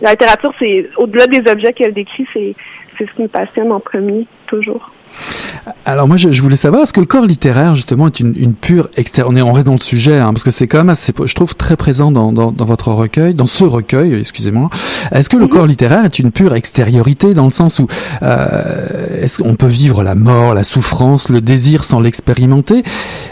[0.02, 2.56] la littérature, c'est au-delà des objets qu'elle décrit, c'est
[2.98, 4.92] c'est ce qui me passionne en premier, toujours.
[5.86, 8.90] Alors moi, je, voulais savoir, est-ce que le corps littéraire, justement, est une, une pure
[8.98, 11.14] externe On est, on reste dans le sujet, hein, parce que c'est quand même assez,
[11.26, 14.70] je trouve, très présent dans, dans, dans votre recueil, dans ce recueil, excusez-moi.
[15.12, 15.50] Est-ce que le mhm.
[15.50, 17.88] corps littéraire est une pure extériorité, dans le sens où
[18.22, 22.84] euh, est-ce qu'on peut vivre la mort, la souffrance, le désir sans l'expérimenter?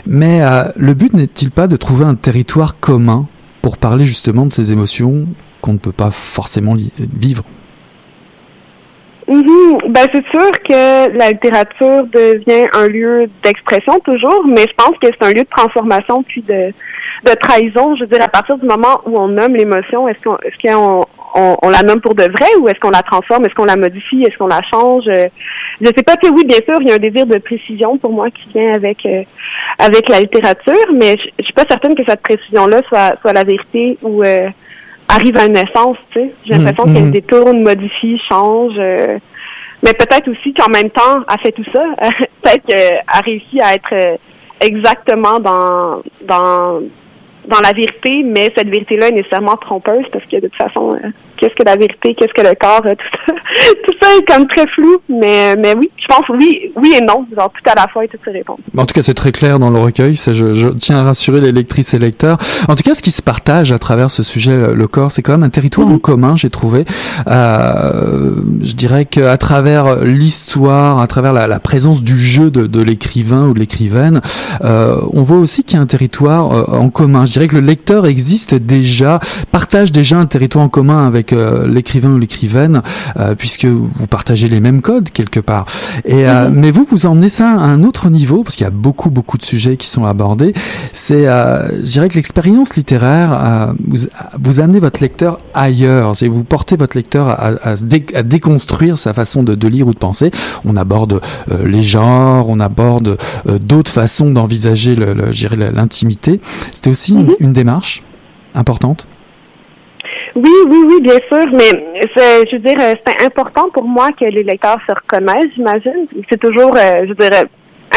[0.07, 3.27] Mais euh, le but n'est-il pas de trouver un territoire commun
[3.61, 5.27] pour parler justement de ces émotions
[5.61, 7.43] qu'on ne peut pas forcément vivre?
[9.27, 14.97] Mm Ben c'est sûr que la littérature devient un lieu d'expression toujours, mais je pense
[15.01, 16.73] que c'est un lieu de transformation puis de
[17.25, 17.95] de trahison.
[17.95, 21.05] Je veux dire, à partir du moment où on nomme l'émotion, est-ce qu'on est-ce qu'on
[21.35, 24.23] on, la nomme pour de vrai ou est-ce qu'on la transforme, est-ce qu'on la modifie,
[24.23, 25.05] est-ce qu'on la change?
[25.05, 26.17] Je sais pas.
[26.17, 28.73] Que oui, bien sûr, il y a un désir de précision pour moi qui vient
[28.73, 29.23] avec euh,
[29.79, 33.43] avec la littérature, mais je, je suis pas certaine que cette précision-là soit soit la
[33.43, 34.49] vérité ou euh,
[35.07, 36.33] arrive à une naissance, tu sais.
[36.45, 37.11] J'ai mm, l'impression qu'elle mm.
[37.11, 38.73] détourne, modifie, change.
[38.77, 39.17] Euh,
[39.83, 41.83] mais peut-être aussi qu'en même temps, elle fait tout ça.
[42.41, 44.17] peut-être qu'elle a réussi à être euh,
[44.61, 46.81] exactement dans dans
[47.47, 51.09] dans la vérité, mais cette vérité-là est nécessairement trompeuse parce que de toute façon, euh,
[51.37, 53.33] qu'est-ce que la vérité, qu'est-ce que le corps, tout ça,
[53.85, 54.97] tout ça est comme très flou.
[55.09, 58.07] Mais, mais oui, je pense oui, oui et non, genre tout à la fois et
[58.07, 58.59] toutes ces réponses.
[58.77, 60.15] En tout cas, c'est très clair dans le recueil.
[60.15, 62.37] Je, je tiens à rassurer les lectrices et lecteurs.
[62.67, 65.33] En tout cas, ce qui se partage à travers ce sujet, le corps, c'est quand
[65.33, 66.85] même un territoire en commun, j'ai trouvé.
[67.27, 72.81] Euh, je dirais qu'à travers l'histoire, à travers la, la, présence du jeu de, de
[72.81, 74.21] l'écrivain ou de l'écrivaine,
[74.63, 77.25] euh, on voit aussi qu'il y a un territoire euh, en commun.
[77.33, 79.19] Je dirais que le lecteur existe déjà,
[79.51, 82.83] partage déjà un territoire en commun avec euh, l'écrivain ou l'écrivaine,
[83.17, 85.65] euh, puisque vous partagez les mêmes codes quelque part.
[86.05, 86.59] Et euh, mhm.
[86.59, 89.39] mais vous vous emmenez ça à un autre niveau, parce qu'il y a beaucoup beaucoup
[89.39, 90.53] de sujets qui sont abordés.
[90.91, 94.05] C'est, je dirais que l'expérience littéraire vous,
[94.39, 96.15] vous amenez votre lecteur ailleurs.
[96.15, 97.73] C'est vous portez votre lecteur à, à,
[98.13, 100.29] à déconstruire sa façon de, de, lire ou de penser.
[100.65, 101.19] On aborde
[101.65, 103.17] les genres, on aborde
[103.59, 106.39] d'autres façons d'envisager l'intimité.
[106.71, 108.01] C'était aussi une, démarche
[108.55, 109.07] importante?
[110.35, 111.69] Oui, oui, oui, bien sûr, mais
[112.15, 116.07] je veux dire, euh, c'est important pour moi que les lecteurs se reconnaissent, j'imagine.
[116.29, 117.45] C'est toujours, euh, je dirais,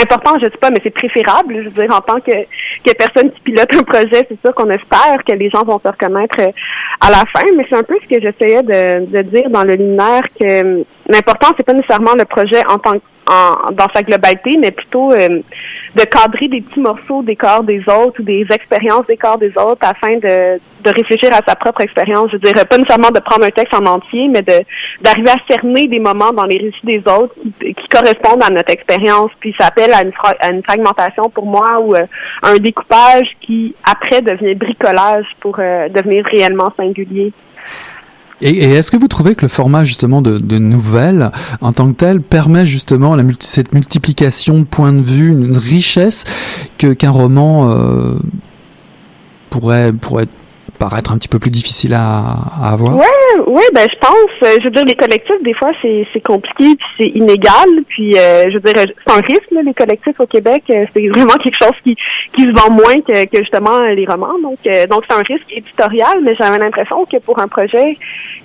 [0.03, 1.57] important, je sais pas, mais c'est préférable.
[1.62, 2.33] Je veux dire, en tant que,
[2.85, 5.89] que personne qui pilote un projet, c'est sûr qu'on espère que les gens vont se
[5.89, 6.51] reconnaître euh,
[7.01, 7.45] à la fin.
[7.57, 11.65] Mais c'est un peu ce que j'essayais de, dire dans le liminaire que l'important, c'est
[11.65, 15.41] pas nécessairement le projet en tant que en, dans sa globalité, mais plutôt euh,
[15.95, 19.53] de cadrer des petits morceaux des corps des autres ou des expériences des corps des
[19.57, 22.31] autres afin de, de réfléchir à sa propre expérience.
[22.33, 24.61] Je dirais pas nécessairement de prendre un texte en entier, mais de
[25.01, 28.73] d'arriver à cerner des moments dans les récits des autres qui, qui correspondent à notre
[28.73, 29.31] expérience.
[29.41, 32.05] Puis ça appelle à une, à une fragmentation pour moi ou euh,
[32.43, 37.33] un découpage qui après devient bricolage pour euh, devenir réellement singulier.
[38.42, 41.96] Et, est-ce que vous trouvez que le format justement de, de nouvelles en tant que
[41.96, 46.25] tel permet justement la cette multiplication de points de vue, une, une richesse
[46.79, 48.16] que qu'un roman euh,
[49.51, 50.29] pourrait pourrait
[50.77, 52.77] paraître un petit peu plus difficile à, à?
[52.77, 53.05] Oui,
[53.47, 54.43] ouais, ben je pense.
[54.43, 57.69] Euh, je veux dire, les collectifs, des fois, c'est, compliqué, puis c'est inégal.
[57.89, 61.37] Puis, euh, je veux dire, sans risque, là, les collectifs au Québec, euh, c'est vraiment
[61.43, 61.97] quelque chose qui,
[62.37, 64.39] qui se vend moins que, que justement les romans.
[64.43, 67.99] Donc, euh, donc c'est un risque éditorial, mais j'avais l'impression que pour un projet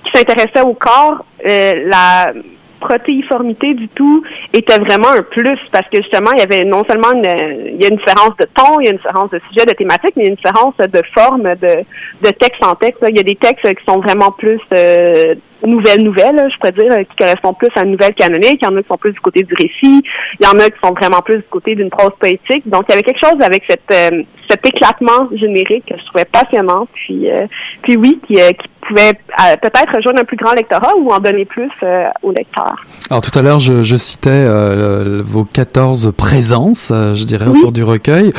[0.03, 2.33] qui s'intéressait au corps, euh, la
[2.81, 7.11] protéiformité du tout était vraiment un plus parce que justement, il y avait non seulement
[7.13, 9.39] une, euh, il y a une différence de ton, il y a une différence de
[9.49, 12.75] sujet, de thématique, mais il y a une différence de forme, de, de texte en
[12.75, 13.01] texte.
[13.01, 13.09] Là.
[13.09, 16.71] Il y a des textes euh, qui sont vraiment plus euh, nouvelles nouvelles, je pourrais
[16.71, 18.59] dire, qui correspondent plus à une nouvelle canonique.
[18.61, 20.03] Il y en a qui sont plus du côté du récit.
[20.39, 22.67] Il y en a qui sont vraiment plus du côté d'une prose poétique.
[22.67, 26.87] Donc, il y avait quelque chose avec cette, cet éclatement générique que je trouvais passionnant.
[26.93, 27.47] Puis, euh,
[27.83, 31.45] puis oui, qui, qui pouvait euh, peut-être rejoindre un plus grand lectorat ou en donner
[31.45, 32.75] plus euh, aux lecteurs.
[33.09, 37.83] Alors tout à l'heure, je, citais euh, vos 14 présences, euh, je dirais, autour du
[37.83, 38.31] recueil.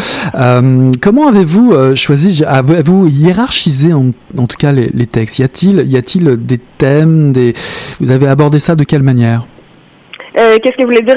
[1.01, 4.12] comment avez-vous choisi, ah, avez-vous hiérarchisé en,
[4.47, 5.38] tout cas les, textes?
[5.38, 7.33] Y a-t-il, y a-t-il des thèmes,
[8.01, 9.47] vous avez abordé ça de quelle manière?
[10.35, 11.17] Qu'est-ce que vous voulez dire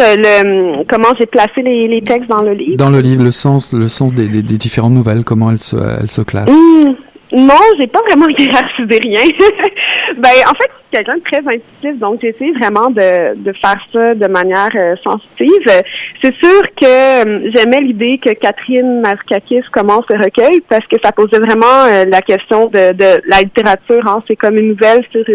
[0.89, 2.77] comment j'ai placé les, textes dans le livre?
[2.77, 6.21] Dans le livre, le sens, le sens des, différentes nouvelles, comment elles se, elles se
[6.21, 6.49] classent.
[6.49, 6.95] Mmh.
[7.35, 9.21] Non, j'ai pas vraiment hiérarchisé rien.
[10.17, 13.77] ben, en fait, je suis quelqu'un de très intuitif, donc j'essaie vraiment de, de faire
[13.91, 15.83] ça de manière euh, sensitive.
[16.23, 21.11] C'est sûr que euh, j'aimais l'idée que Catherine Markakis commence le recueil parce que ça
[21.11, 24.07] posait vraiment euh, la question de, de la littérature.
[24.07, 24.23] Hein.
[24.27, 25.25] C'est comme une nouvelle sur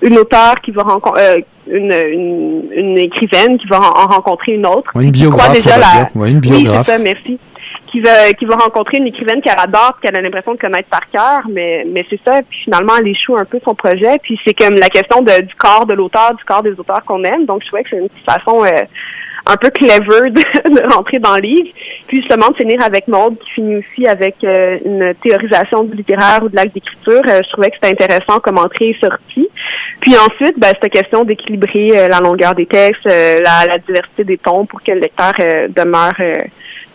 [0.00, 4.90] une auteure qui va rencontrer une, une, une, écrivaine qui va en, rencontrer une autre.
[4.94, 5.12] Ouais, une.
[5.12, 6.08] Déjà la...
[6.14, 7.38] Oui, c'est ça, merci
[7.92, 11.08] qui va qui va rencontrer une écrivaine qu'elle adore, qu'elle a l'impression de connaître par
[11.10, 12.40] cœur, mais mais c'est ça.
[12.42, 14.18] Puis finalement, elle échoue un peu son projet.
[14.22, 17.22] Puis c'est comme la question de, du corps de l'auteur, du corps des auteurs qu'on
[17.22, 17.44] aime.
[17.44, 18.82] Donc je trouvais que c'est une petite façon euh,
[19.46, 20.40] un peu clever de,
[20.74, 21.68] de, rentrer dans le livre.
[22.08, 26.40] Puis justement de finir avec Maude, qui finit aussi avec euh, une théorisation du littéraire
[26.42, 27.22] ou de l'acte d'écriture.
[27.28, 29.48] Euh, je trouvais que c'était intéressant comme entrée et sortie.
[30.02, 34.24] Puis ensuite, ben, c'était question d'équilibrer euh, la longueur des textes, euh, la, la, diversité
[34.24, 36.14] des tons pour que le lecteur euh, demeure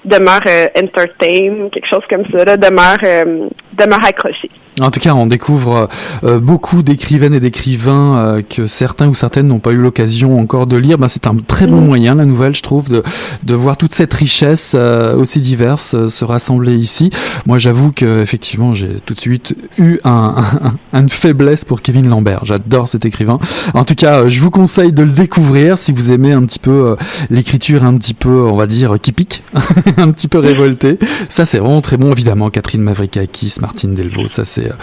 [0.07, 4.49] demeure euh, entertain, quelque chose comme ça, là, demeure, euh, demeure accroché.
[4.79, 5.87] En tout cas, on découvre euh,
[6.23, 10.67] euh, beaucoup d'écrivaines et d'écrivains euh, que certains ou certaines n'ont pas eu l'occasion encore
[10.67, 10.99] de lire.
[10.99, 11.85] Ben, c'est un très bon mm.
[11.85, 13.01] moyen, la nouvelle, je trouve, de,
[13.43, 17.09] de voir toute cette richesse euh, aussi diverse euh, se rassembler ici.
[17.47, 20.35] Moi, j'avoue que effectivement, j'ai tout de suite eu un,
[20.93, 22.45] un, une faiblesse pour Kevin Lambert.
[22.45, 23.39] J'adore cet écrivain.
[23.73, 26.59] En tout cas, euh, je vous conseille de le découvrir si vous aimez un petit
[26.59, 26.95] peu
[27.31, 29.43] l'écriture, un petit peu, on va dire, qui pique,
[29.97, 30.99] un petit peu révoltée.
[31.29, 32.51] Ça, c'est vraiment très bon, évidemment.
[32.51, 34.73] Catherine Mavrikakis, Martine Delvaux, ça c'est euh,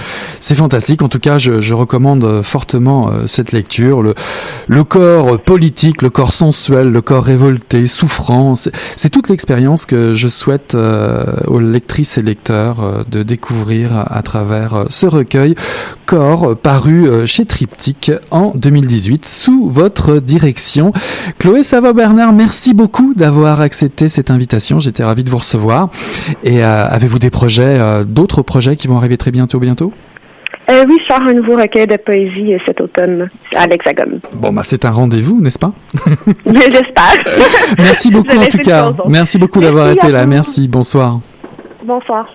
[0.40, 1.02] c'est fantastique.
[1.02, 4.02] En tout cas, je, recommande euh, fortement euh, cette lecture.
[4.02, 10.28] Le, corps politique, le corps sensuel, le corps révolté, souffrant, c'est toute l'expérience que je
[10.28, 10.76] souhaite
[11.46, 15.54] aux lectrices et lecteurs de découvrir à travers ce recueil
[16.06, 20.92] Corps paru chez Triptyque en 2018 sous votre direction.
[21.38, 24.80] Chloé Savoie-Bernard, merci beaucoup d'avoir accepté cette invitation.
[24.80, 25.88] J'étais ravi de vous recevoir.
[26.42, 29.73] Et avez-vous des projets, d'autres projets qui vont arriver très bientôt, bien
[30.70, 34.20] euh, oui, je sors un nouveau recueil de poésie euh, cet automne à l'Hexagone.
[34.36, 35.72] Bon, bah, c'est un rendez-vous, n'est-ce pas?
[36.46, 37.16] J'espère.
[37.78, 38.92] Merci beaucoup, en tout cas.
[39.06, 40.24] Merci beaucoup d'avoir été là.
[40.24, 40.66] Merci.
[40.68, 41.20] Bonsoir.
[41.84, 42.26] Bonsoir.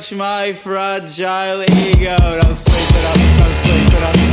[0.00, 2.16] touch my fragile ego.
[2.18, 4.29] Don't sweep it up, don't sweep it up.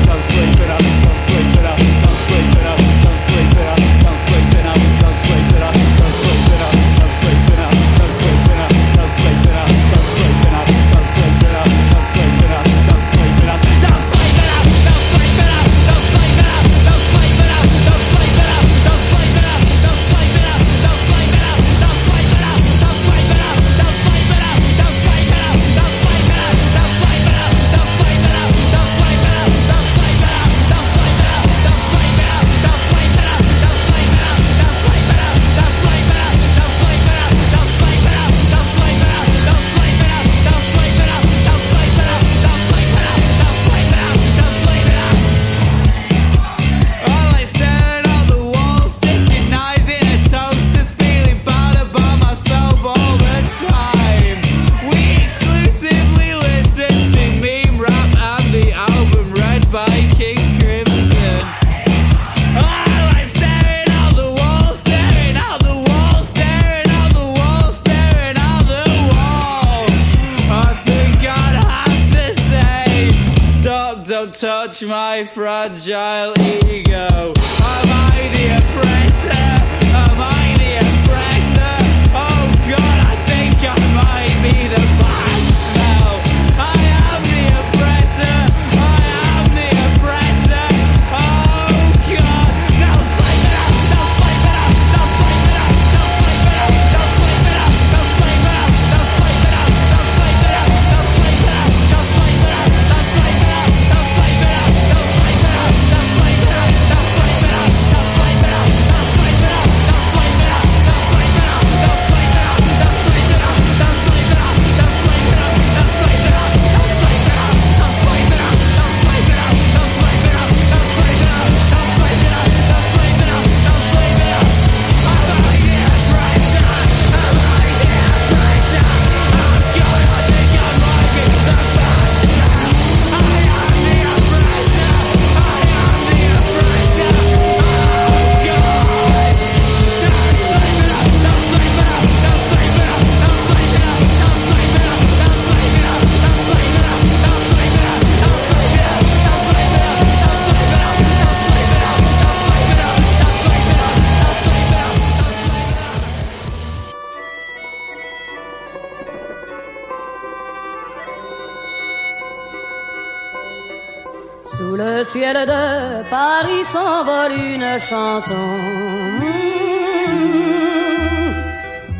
[166.72, 168.46] S'envole une chanson.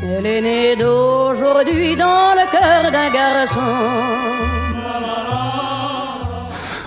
[0.02, 3.60] Elle est née d'aujourd'hui dans le cœur d'un garçon.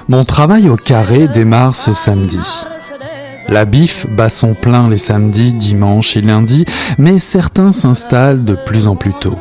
[0.07, 2.39] Mon travail au carré démarre ce samedi.
[3.47, 6.65] La bif bat son plein les samedis, dimanches et lundis,
[6.97, 9.37] mais certains s'installent de plus en plus tôt.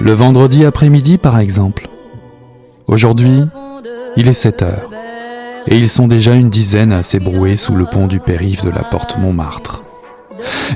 [0.00, 1.88] Le vendredi après-midi, par exemple.
[2.86, 3.44] Aujourd'hui,
[4.16, 4.97] il est 7 heures.
[5.70, 8.82] Et ils sont déjà une dizaine à s'ébrouer sous le pont du périph' de la
[8.82, 9.82] porte Montmartre.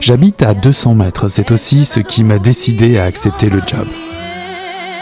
[0.01, 3.87] J'habite à 200 mètres, c'est aussi ce qui m'a décidé à accepter le job.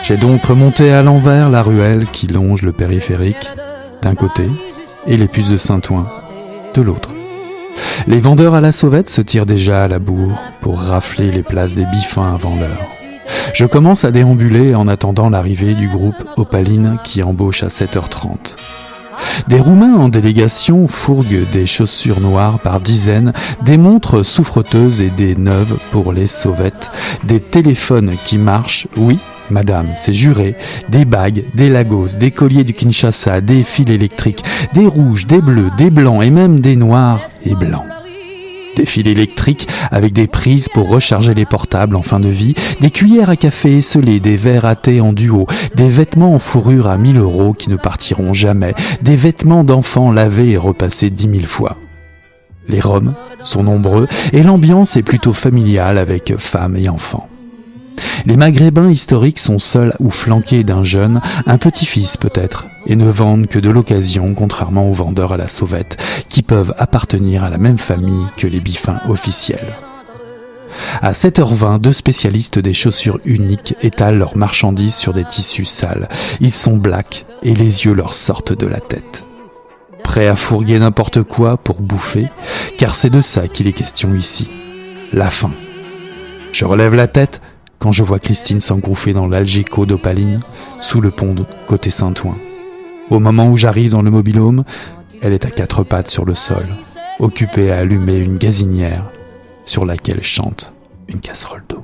[0.02, 3.50] J'ai donc remonté à l'envers la ruelle qui longe le périphérique,
[4.02, 4.48] d'un côté,
[5.06, 6.06] et les puces de Saint-Ouen,
[6.74, 7.10] de l'autre.
[8.06, 11.74] Les vendeurs à la sauvette se tirent déjà à la bourre pour rafler les places
[11.74, 12.88] des bifins avant l'heure.
[13.54, 18.56] Je commence à déambuler en attendant l'arrivée du groupe Opaline qui embauche à 7h30.
[19.48, 23.32] Des Roumains en délégation fourguent des chaussures noires par dizaines,
[23.64, 26.90] des montres souffreteuses et des neuves pour les sauvettes,
[27.24, 29.18] des téléphones qui marchent, oui,
[29.50, 30.56] madame, c'est juré,
[30.88, 35.70] des bagues, des lagos, des colliers du Kinshasa, des fils électriques, des rouges, des bleus,
[35.76, 37.99] des blancs et même des noirs et blancs.
[38.80, 42.90] Des fils électriques avec des prises pour recharger les portables en fin de vie, des
[42.90, 46.96] cuillères à café esselées, des verres à thé en duo, des vêtements en fourrure à
[46.96, 51.76] 1000 euros qui ne partiront jamais, des vêtements d'enfants lavés et repassés dix mille fois.
[52.68, 57.28] Les Roms sont nombreux et l'ambiance est plutôt familiale avec femmes et enfants.
[58.26, 63.46] Les Maghrébins historiques sont seuls ou flanqués d'un jeune, un petit-fils peut-être, et ne vendent
[63.46, 65.96] que de l'occasion, contrairement aux vendeurs à la sauvette,
[66.28, 69.76] qui peuvent appartenir à la même famille que les bifins officiels.
[71.02, 76.08] À 7h20, deux spécialistes des chaussures uniques étalent leurs marchandises sur des tissus sales.
[76.40, 79.24] Ils sont blacks et les yeux leur sortent de la tête.
[80.04, 82.28] Prêts à fourguer n'importe quoi pour bouffer,
[82.78, 84.50] car c'est de ça qu'il est question ici.
[85.12, 85.52] La faim.
[86.52, 87.40] Je relève la tête
[87.80, 90.40] quand je vois Christine s'engouffrer dans l'Algeco d'Opaline,
[90.80, 92.36] sous le pont de côté Saint-Ouen.
[93.08, 94.64] Au moment où j'arrive dans le mobilhome,
[95.22, 96.68] elle est à quatre pattes sur le sol,
[97.18, 99.10] occupée à allumer une gazinière
[99.64, 100.74] sur laquelle chante
[101.08, 101.82] une casserole d'eau.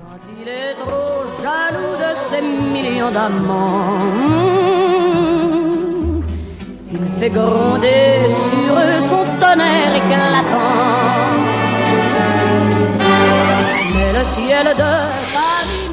[6.93, 11.36] Il fait gronder sur son tonnerre éclatant.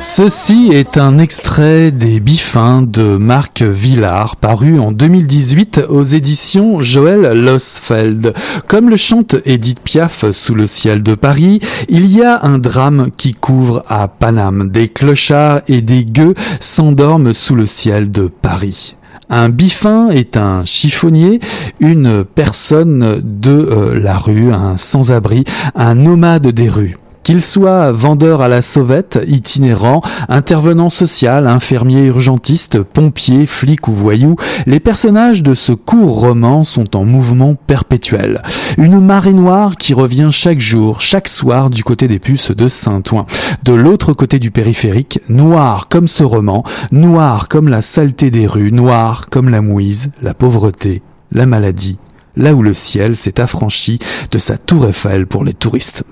[0.01, 7.21] Ceci est un extrait des Bifins de Marc Villard, paru en 2018 aux éditions Joël
[7.41, 8.33] Losfeld.
[8.67, 13.11] Comme le chante Edith Piaf sous le ciel de Paris, il y a un drame
[13.15, 14.69] qui couvre à Paname.
[14.69, 18.95] Des clochards et des gueux s'endorment sous le ciel de Paris.
[19.29, 21.39] Un bifin est un chiffonnier,
[21.79, 26.97] une personne de euh, la rue, un sans-abri, un nomade des rues.
[27.23, 34.35] Qu'il soit vendeur à la sauvette, itinérant, intervenant social, infirmier urgentiste, pompier, flic ou voyou,
[34.65, 38.41] les personnages de ce court roman sont en mouvement perpétuel.
[38.77, 43.25] Une marée noire qui revient chaque jour, chaque soir du côté des puces de Saint-Ouen.
[43.63, 48.71] De l'autre côté du périphérique, noir comme ce roman, noir comme la saleté des rues,
[48.71, 51.01] noir comme la mouise, la pauvreté
[51.33, 51.97] la maladie,
[52.35, 53.99] là où le ciel s'est affranchi
[54.31, 56.03] de sa tour Eiffel pour les touristes.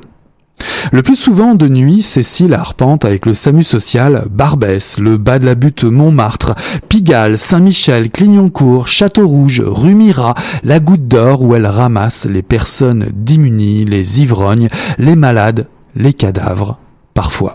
[0.92, 5.46] Le plus souvent de nuit, Cécile arpente avec le SAMU social Barbès, le bas de
[5.46, 6.56] la butte Montmartre,
[6.90, 13.86] Pigalle, Saint-Michel, Clignancourt, Château-Rouge, rue Mira, la Goutte d'Or où elle ramasse les personnes démunies,
[13.86, 16.78] les ivrognes, les malades, les cadavres,
[17.14, 17.54] parfois.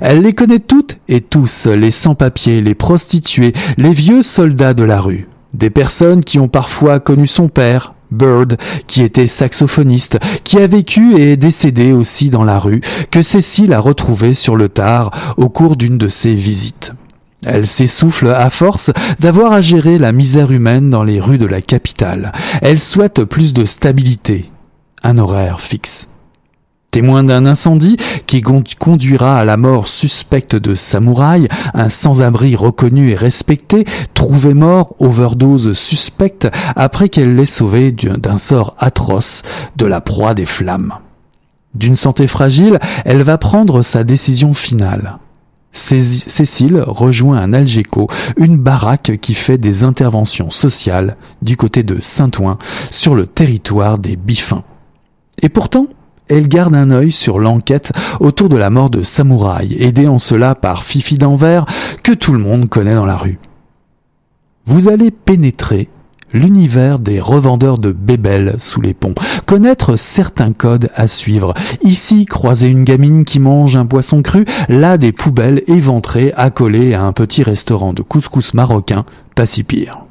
[0.00, 5.00] Elle les connaît toutes et tous, les sans-papiers, les prostituées, les vieux soldats de la
[5.00, 5.28] rue.
[5.54, 8.56] Des personnes qui ont parfois connu son père, Bird,
[8.86, 12.80] qui était saxophoniste, qui a vécu et est décédé aussi dans la rue,
[13.10, 16.92] que Cécile a retrouvé sur le tard au cours d'une de ses visites.
[17.46, 21.62] Elle s'essouffle à force d'avoir à gérer la misère humaine dans les rues de la
[21.62, 22.32] capitale.
[22.60, 24.44] Elle souhaite plus de stabilité,
[25.02, 26.09] un horaire fixe.
[26.90, 33.14] Témoin d'un incendie qui conduira à la mort suspecte de samouraï, un sans-abri reconnu et
[33.14, 33.84] respecté,
[34.14, 39.42] trouvé mort, overdose suspecte, après qu'elle l'ait sauvé d'un sort atroce
[39.76, 40.94] de la proie des flammes.
[41.74, 45.18] D'une santé fragile, elle va prendre sa décision finale.
[45.70, 52.58] Cécile rejoint un Algeco, une baraque qui fait des interventions sociales du côté de Saint-Ouen,
[52.90, 54.64] sur le territoire des Biffins.
[55.42, 55.86] Et pourtant,
[56.30, 60.54] elle garde un œil sur l'enquête autour de la mort de Samouraï, aidée en cela
[60.54, 61.66] par Fifi d'Anvers,
[62.02, 63.38] que tout le monde connaît dans la rue.
[64.66, 65.88] Vous allez pénétrer
[66.32, 69.14] l'univers des revendeurs de bébelles sous les ponts,
[69.46, 71.54] connaître certains codes à suivre.
[71.82, 77.02] Ici, croiser une gamine qui mange un poisson cru, là des poubelles éventrées accolées à
[77.02, 79.04] un petit restaurant de couscous marocain,
[79.34, 80.04] pas si pire.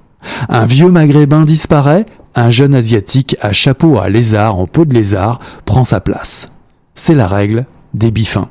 [0.49, 2.05] Un vieux maghrébin disparaît,
[2.35, 6.47] un jeune asiatique à chapeau à lézard en peau de lézard prend sa place.
[6.95, 8.49] C'est la règle des bifins.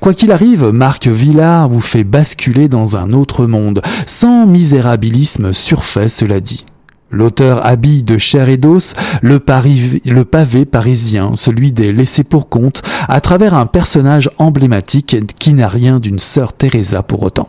[0.00, 6.08] Quoi qu'il arrive, Marc Villard vous fait basculer dans un autre monde, sans misérabilisme surfait,
[6.08, 6.64] cela dit.
[7.10, 9.40] L'auteur habille de chair et d'os le,
[10.04, 15.68] le, pavé parisien, celui des laissés pour compte, à travers un personnage emblématique qui n'a
[15.68, 17.48] rien d'une sœur Teresa pour autant.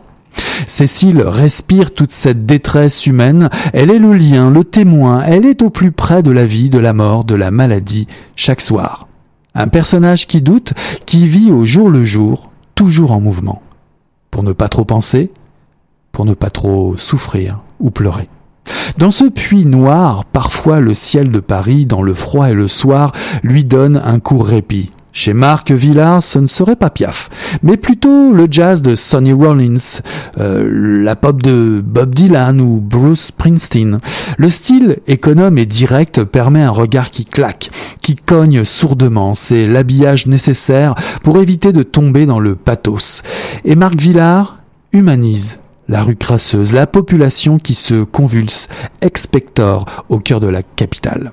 [0.66, 5.70] Cécile respire toute cette détresse humaine, elle est le lien, le témoin, elle est au
[5.70, 8.06] plus près de la vie, de la mort, de la maladie,
[8.36, 9.08] chaque soir.
[9.54, 10.72] Un personnage qui doute,
[11.06, 13.62] qui vit au jour le jour, toujours en mouvement.
[14.30, 15.30] Pour ne pas trop penser,
[16.12, 18.28] pour ne pas trop souffrir ou pleurer.
[18.98, 23.12] Dans ce puits noir, parfois le ciel de Paris, dans le froid et le soir,
[23.42, 24.90] lui donne un court répit.
[25.12, 27.28] Chez Marc Villard, ce ne serait pas Piaf,
[27.62, 30.00] mais plutôt le jazz de Sonny Rollins,
[30.38, 34.00] euh, la pop de Bob Dylan ou Bruce Springsteen.
[34.38, 39.34] Le style économe et direct permet un regard qui claque, qui cogne sourdement.
[39.34, 40.94] C'est l'habillage nécessaire
[41.24, 43.22] pour éviter de tomber dans le pathos.
[43.64, 44.58] Et Marc Villard
[44.92, 45.58] humanise
[45.88, 48.68] la rue crasseuse, la population qui se convulse,
[49.00, 51.32] expector au cœur de la capitale.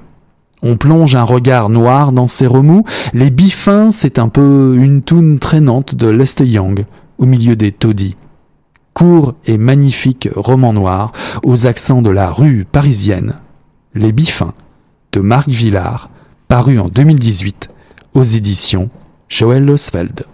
[0.63, 2.83] On plonge un regard noir dans ses remous.
[3.13, 6.59] Les bifins, c'est un peu une toune traînante de Lester
[7.17, 8.15] au milieu des taudis.
[8.93, 11.11] Court et magnifique roman noir,
[11.43, 13.35] aux accents de la rue parisienne.
[13.93, 14.53] Les bifins,
[15.11, 16.09] de Marc Villard,
[16.47, 17.67] paru en 2018,
[18.15, 18.89] aux éditions
[19.29, 20.25] Joël Losfeld.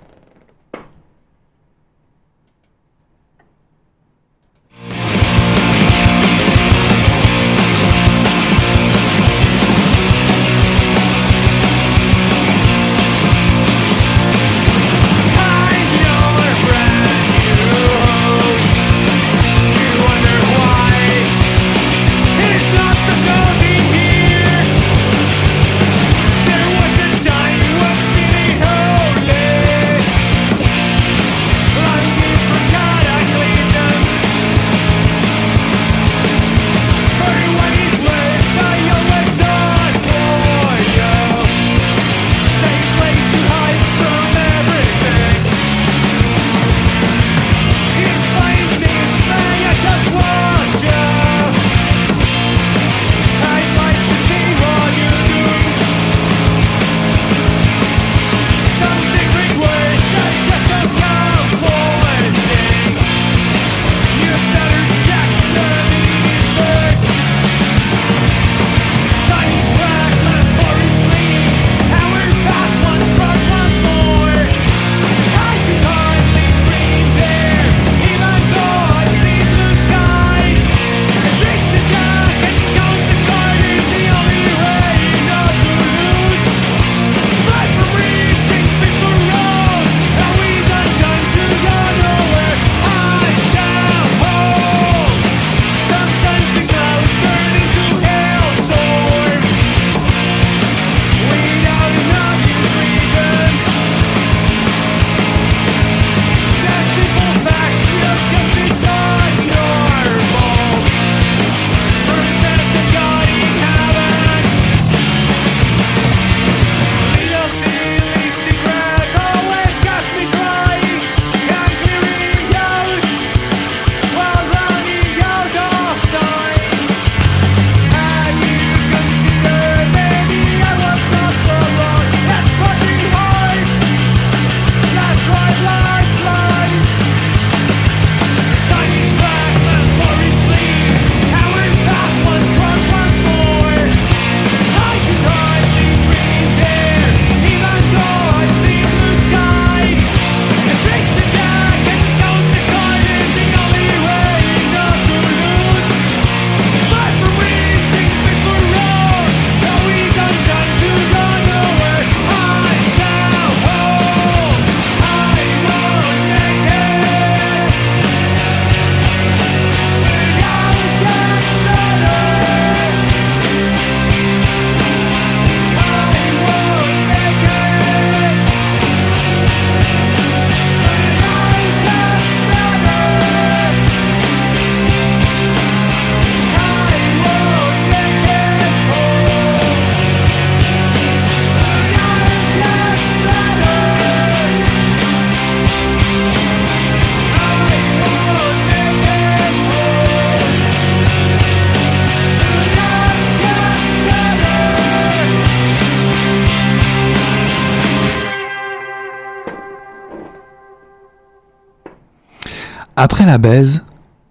[213.06, 213.82] Après la baise,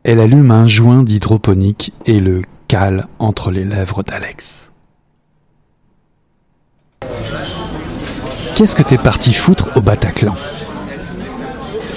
[0.03, 4.71] elle allume un joint d'hydroponique et le cale entre les lèvres d'Alex.
[8.57, 10.35] Qu'est-ce que t'es parti foutre au Bataclan?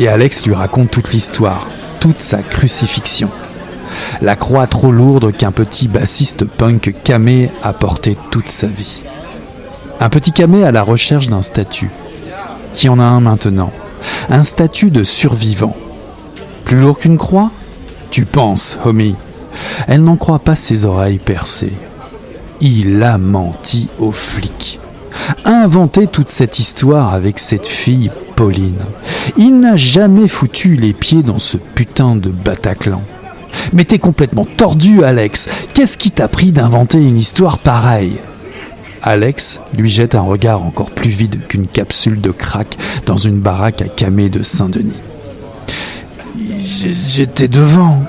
[0.01, 1.65] Et Alex lui raconte toute l'histoire,
[2.01, 3.29] toute sa crucifixion.
[4.19, 8.99] La croix trop lourde qu'un petit bassiste punk camé a porté toute sa vie.
[10.01, 11.89] Un petit camé à la recherche d'un statut.
[12.73, 13.71] Qui en a un maintenant?
[14.27, 15.77] Un statut de survivant.
[16.65, 17.51] Plus lourd qu'une croix?
[18.09, 19.15] Tu penses, homie.
[19.87, 21.73] Elle n'en croit pas ses oreilles percées.
[22.59, 24.79] Il a menti aux flics.
[25.45, 28.79] Inventé toute cette histoire avec cette fille Pauline.
[29.37, 33.03] Il n'a jamais foutu les pieds dans ce putain de Bataclan.
[33.71, 35.47] Mais t'es complètement tordu, Alex.
[35.73, 38.17] Qu'est-ce qui t'a pris d'inventer une histoire pareille?
[39.03, 43.83] Alex lui jette un regard encore plus vide qu'une capsule de crack dans une baraque
[43.83, 45.01] à Camé de Saint-Denis.
[46.59, 48.03] J'étais devant.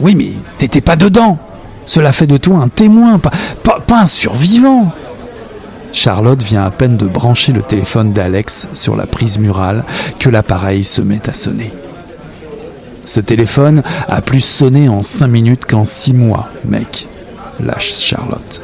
[0.00, 1.38] Oui, mais t'étais pas dedans.
[1.84, 3.32] Cela fait de toi un témoin, pas,
[3.62, 4.92] pas, pas un survivant.
[5.92, 9.84] Charlotte vient à peine de brancher le téléphone d'Alex sur la prise murale
[10.18, 11.72] que l'appareil se met à sonner.
[13.04, 17.08] Ce téléphone a plus sonné en cinq minutes qu'en six mois, mec,
[17.60, 18.62] lâche Charlotte.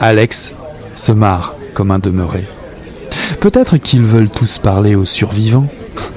[0.00, 0.52] Alex
[0.94, 2.46] se marre comme un demeuré.
[3.40, 5.66] Peut-être qu'ils veulent tous parler aux survivants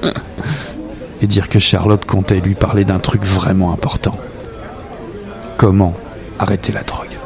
[1.20, 4.18] et dire que Charlotte comptait lui parler d'un truc vraiment important.
[5.56, 5.94] Comment
[6.38, 7.16] arrêter la drogue?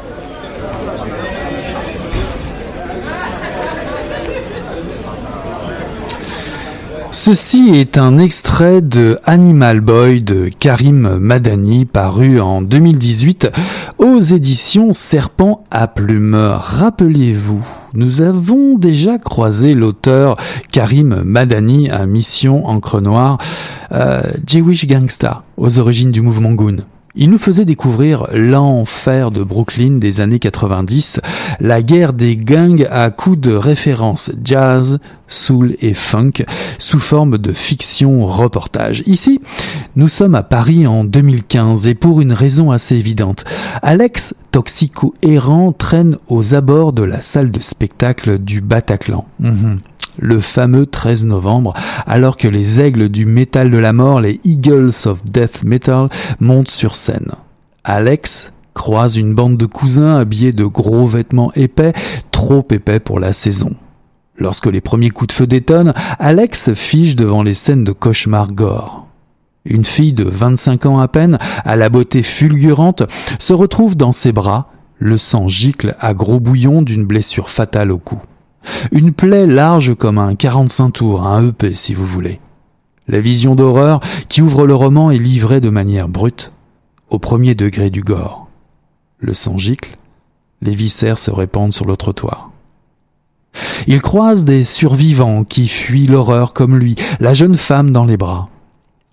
[7.13, 13.51] Ceci est un extrait de Animal Boy de Karim Madani paru en 2018
[14.01, 16.35] aux éditions Serpent à plumes.
[16.35, 20.37] Rappelez-vous, nous avons déjà croisé l'auteur
[20.73, 23.39] Karim Madani à Mission Encre Noire,
[23.93, 26.79] euh, Jewish Gangsta, aux origines du mouvement Goon.
[27.17, 31.21] Il nous faisait découvrir l'enfer de Brooklyn des années 90,
[31.59, 36.45] la guerre des gangs à coups de références jazz, soul et funk
[36.79, 39.03] sous forme de fiction reportage.
[39.07, 39.41] Ici,
[39.97, 43.45] nous sommes à Paris en 2015 et pour une raison assez évidente.
[43.83, 49.25] Alex, toxico errant, traîne aux abords de la salle de spectacle du Bataclan.
[49.41, 49.81] Mhm
[50.21, 51.75] le fameux 13 novembre,
[52.07, 56.09] alors que les aigles du métal de la mort, les Eagles of Death Metal,
[56.39, 57.33] montent sur scène.
[57.83, 61.93] Alex croise une bande de cousins habillés de gros vêtements épais,
[62.31, 63.73] trop épais pour la saison.
[64.37, 69.07] Lorsque les premiers coups de feu détonnent, Alex fige devant les scènes de cauchemar gore.
[69.67, 73.03] Une fille de 25 ans à peine, à la beauté fulgurante,
[73.39, 77.99] se retrouve dans ses bras, le sang gicle à gros bouillon d'une blessure fatale au
[77.99, 78.21] cou.
[78.93, 82.41] Une plaie large comme un 45 tours, un EP si vous voulez.
[83.09, 86.53] La vision d'horreur qui ouvre le roman est livrée de manière brute,
[87.09, 88.49] au premier degré du gore.
[89.19, 89.97] Le sang gicle,
[90.63, 92.51] les viscères se répandent sur le trottoir.
[93.87, 98.49] Il croise des survivants qui fuient l'horreur comme lui, la jeune femme dans les bras,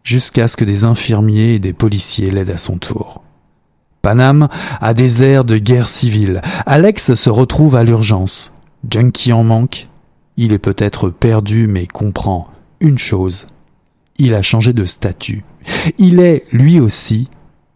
[0.04, 3.24] jusqu'à ce que des infirmiers et des policiers l'aident à son tour.
[4.02, 4.48] Paname
[4.80, 6.42] a des airs de guerre civile.
[6.66, 8.54] Alex se retrouve à l'urgence.
[8.90, 9.88] Junkie en manque,
[10.38, 12.48] il est peut-être perdu mais comprend
[12.80, 13.48] une chose,
[14.20, 15.44] il a changé de statut.
[15.98, 17.28] Il est, lui aussi,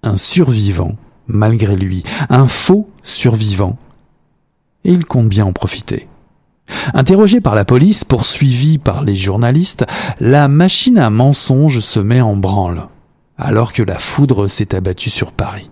[0.04, 0.96] un survivant,
[1.28, 3.78] malgré lui, un faux survivant.
[4.84, 6.08] Et il compte bien en profiter.
[6.94, 9.86] Interrogé par la police, poursuivi par les journalistes,
[10.20, 12.88] la machine à mensonges se met en branle,
[13.38, 15.71] alors que la foudre s'est abattue sur Paris.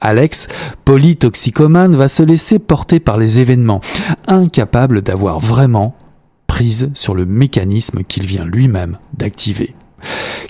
[0.00, 0.48] Alex,
[0.84, 3.80] polytoxicomane, va se laisser porter par les événements,
[4.26, 5.96] incapable d'avoir vraiment
[6.46, 9.74] prise sur le mécanisme qu'il vient lui-même d'activer.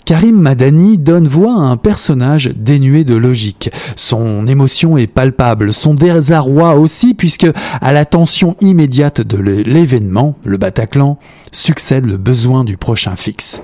[0.04, 3.70] Karim Madani donne voix à un personnage dénué de logique.
[3.94, 7.46] Son émotion est palpable, son désarroi aussi, puisque
[7.80, 11.18] à la tension immédiate de l'événement, le Bataclan,
[11.52, 13.62] succède le besoin du prochain fixe.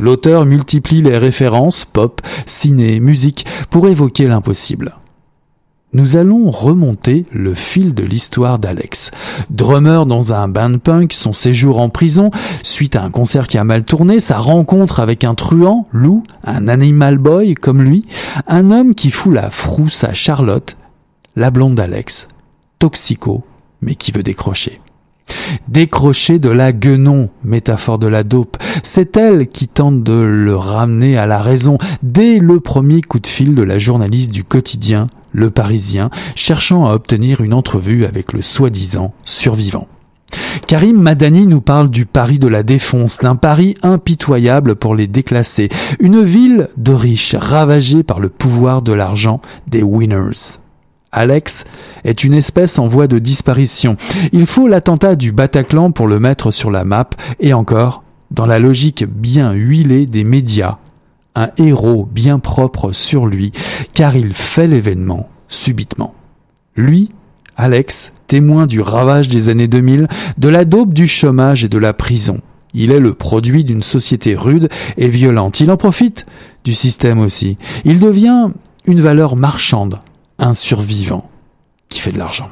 [0.00, 4.96] L'auteur multiplie les références pop, ciné, musique pour évoquer l'impossible.
[5.92, 9.10] Nous allons remonter le fil de l'histoire d'Alex.
[9.50, 12.30] Drummer dans un band punk, son séjour en prison,
[12.62, 16.66] suite à un concert qui a mal tourné, sa rencontre avec un truand, Lou, un
[16.68, 18.06] animal boy comme lui,
[18.46, 20.78] un homme qui fout la frousse à Charlotte,
[21.36, 22.28] la blonde d'Alex,
[22.78, 23.44] toxico,
[23.82, 24.80] mais qui veut décrocher.
[25.68, 28.56] Décrocher de la guenon, métaphore de la dope.
[28.82, 33.26] C'est elle qui tente de le ramener à la raison dès le premier coup de
[33.26, 38.42] fil de la journaliste du quotidien, Le Parisien, cherchant à obtenir une entrevue avec le
[38.42, 39.86] soi-disant survivant.
[40.66, 45.68] Karim Madani nous parle du Paris de la Défonce, d'un Paris impitoyable pour les déclassés,
[45.98, 50.59] une ville de riches ravagée par le pouvoir de l'argent des winners.
[51.12, 51.64] Alex
[52.04, 53.96] est une espèce en voie de disparition.
[54.32, 58.58] Il faut l'attentat du Bataclan pour le mettre sur la map et encore, dans la
[58.58, 60.78] logique bien huilée des médias,
[61.34, 63.52] un héros bien propre sur lui,
[63.92, 66.14] car il fait l'événement subitement.
[66.76, 67.08] Lui,
[67.56, 70.06] Alex, témoin du ravage des années 2000,
[70.38, 72.40] de la dope du chômage et de la prison.
[72.72, 75.58] Il est le produit d'une société rude et violente.
[75.58, 76.24] Il en profite
[76.64, 77.56] du système aussi.
[77.84, 78.50] Il devient
[78.86, 79.98] une valeur marchande,
[80.40, 81.28] un survivant
[81.88, 82.48] qui fait de l'argent.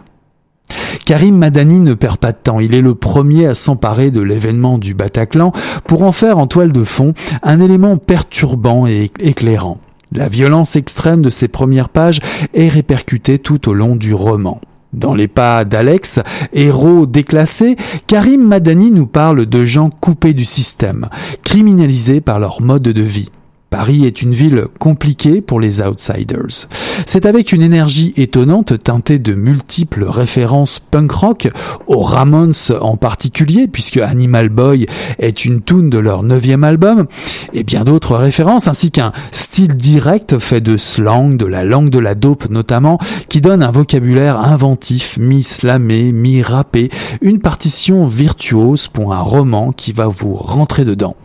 [1.04, 2.60] Karim Madani ne perd pas de temps.
[2.60, 5.52] Il est le premier à s'emparer de l'événement du Bataclan
[5.86, 9.78] pour en faire en toile de fond un élément perturbant et éclairant.
[10.12, 12.20] La violence extrême de ses premières pages
[12.54, 14.60] est répercutée tout au long du roman.
[14.94, 16.20] Dans les pas d'Alex,
[16.54, 17.76] héros déclassé,
[18.06, 21.08] Karim Madani nous parle de gens coupés du système,
[21.42, 23.30] criminalisés par leur mode de vie.
[23.70, 26.66] Paris est une ville compliquée pour les outsiders.
[27.04, 31.48] C'est avec une énergie étonnante teintée de multiples références punk rock,
[31.86, 34.86] aux Ramones en particulier, puisque Animal Boy
[35.18, 37.06] est une tune de leur neuvième album,
[37.52, 41.98] et bien d'autres références, ainsi qu'un style direct fait de slang, de la langue de
[41.98, 42.98] la dope notamment,
[43.28, 46.88] qui donne un vocabulaire inventif, mi-slamé, mi-rappé,
[47.20, 51.16] une partition virtuose pour un roman qui va vous rentrer dedans.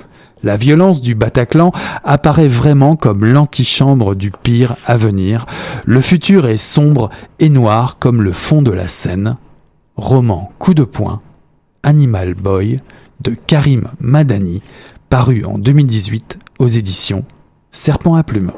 [0.43, 1.71] La violence du Bataclan
[2.03, 5.45] apparaît vraiment comme l'antichambre du pire à venir.
[5.85, 9.37] Le futur est sombre et noir comme le fond de la scène.
[9.95, 11.21] Roman coup de poing,
[11.81, 12.77] Animal Boy
[13.21, 14.61] de Karim Madani,
[15.09, 17.23] paru en 2018 aux éditions
[17.71, 18.51] Serpent à plumes.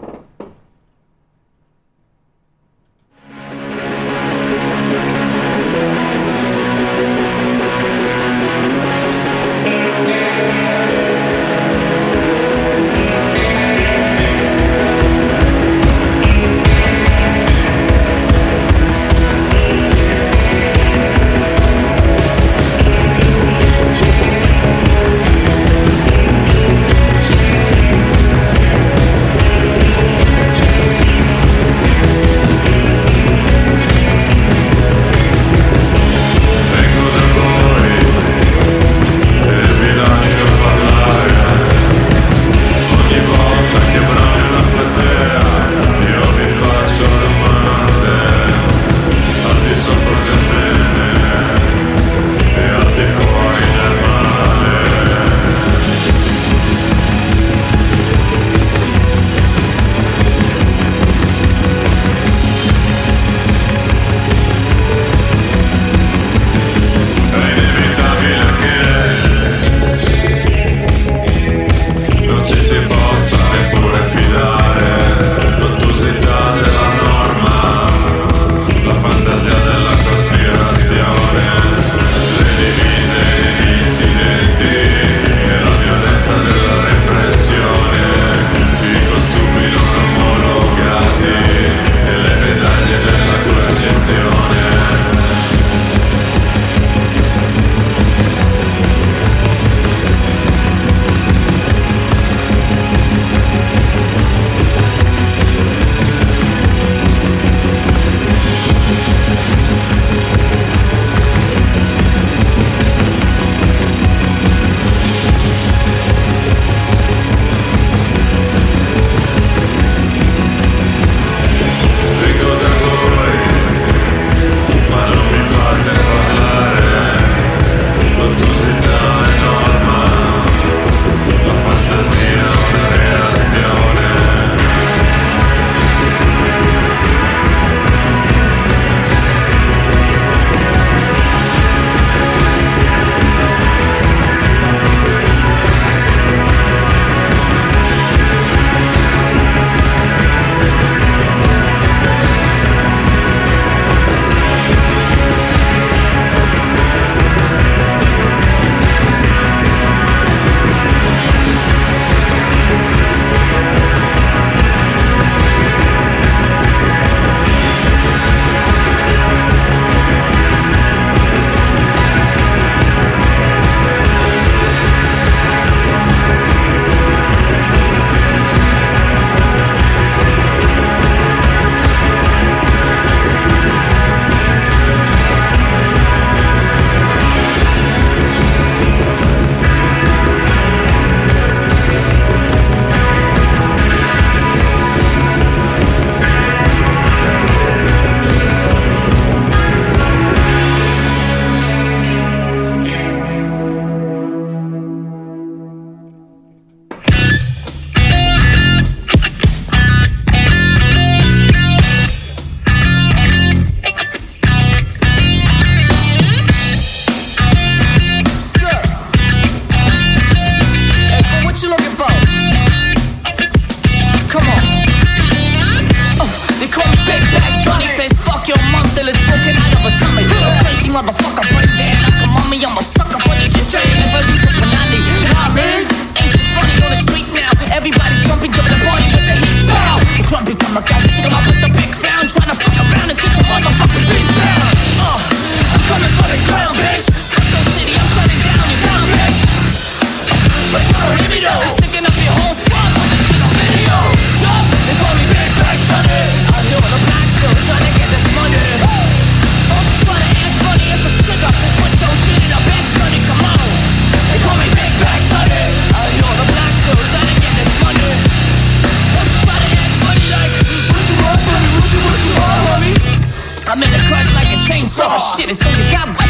[275.35, 276.24] 现在就你干吧。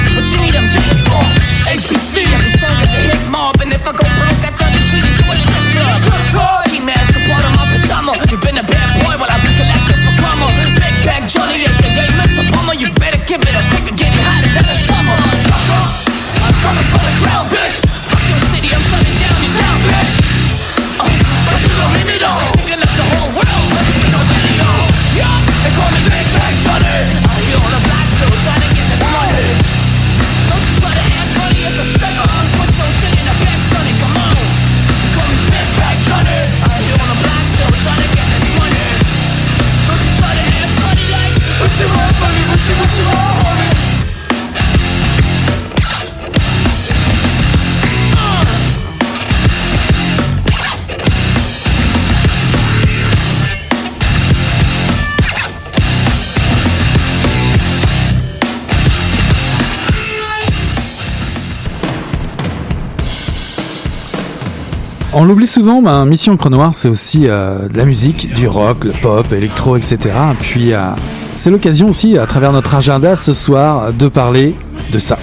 [65.18, 68.84] On l'oublie souvent, ben, Mission Creux Noir, c'est aussi euh, de la musique, du rock,
[68.84, 69.97] le pop, électro, etc.
[70.41, 70.89] Puis euh,
[71.36, 74.55] c'est l'occasion aussi, à travers notre agenda ce soir, de parler
[74.91, 75.18] de ça.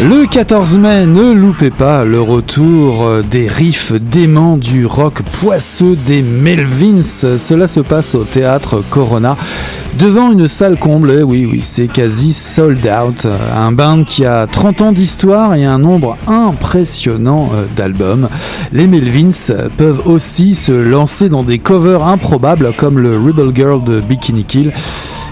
[0.00, 5.96] Le 14 mai, ne loupez pas le retour euh, des riffs déments du rock poisseux
[6.04, 7.02] des Melvins.
[7.02, 9.36] Cela se passe au théâtre Corona.
[9.98, 13.26] Devant une salle comble, eh oui, oui, c'est quasi sold out.
[13.56, 18.28] Un band qui a 30 ans d'histoire et un nombre impressionnant euh, d'albums.
[18.72, 24.00] Les Melvins peuvent aussi se lancer dans des covers improbables comme le Rebel Girl de
[24.00, 24.74] Bikini Kill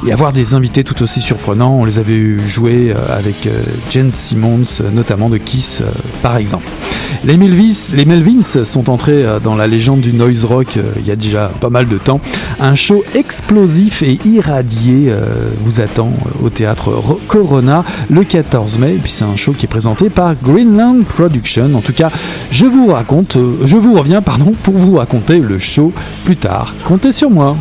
[0.06, 1.76] et avoir des invités tout aussi surprenants.
[1.80, 5.82] On les avait eu jouer euh, avec euh, Jen Simmons, euh, notamment de Kiss,
[6.22, 6.66] par exemple.
[7.24, 11.16] Les Melvins, les Melvins sont entrés dans la légende du noise rock il y a
[11.16, 12.20] déjà pas mal de temps.
[12.60, 15.10] Un show explosif et irradié
[15.64, 18.94] vous attend au théâtre Ro- Corona le 14 mai.
[18.94, 21.70] Et puis c'est un show qui est présenté par Greenland Production.
[21.74, 22.10] En tout cas,
[22.50, 25.92] je vous raconte, je vous reviens pardon pour vous raconter le show
[26.24, 26.74] plus tard.
[26.84, 27.56] Comptez sur moi.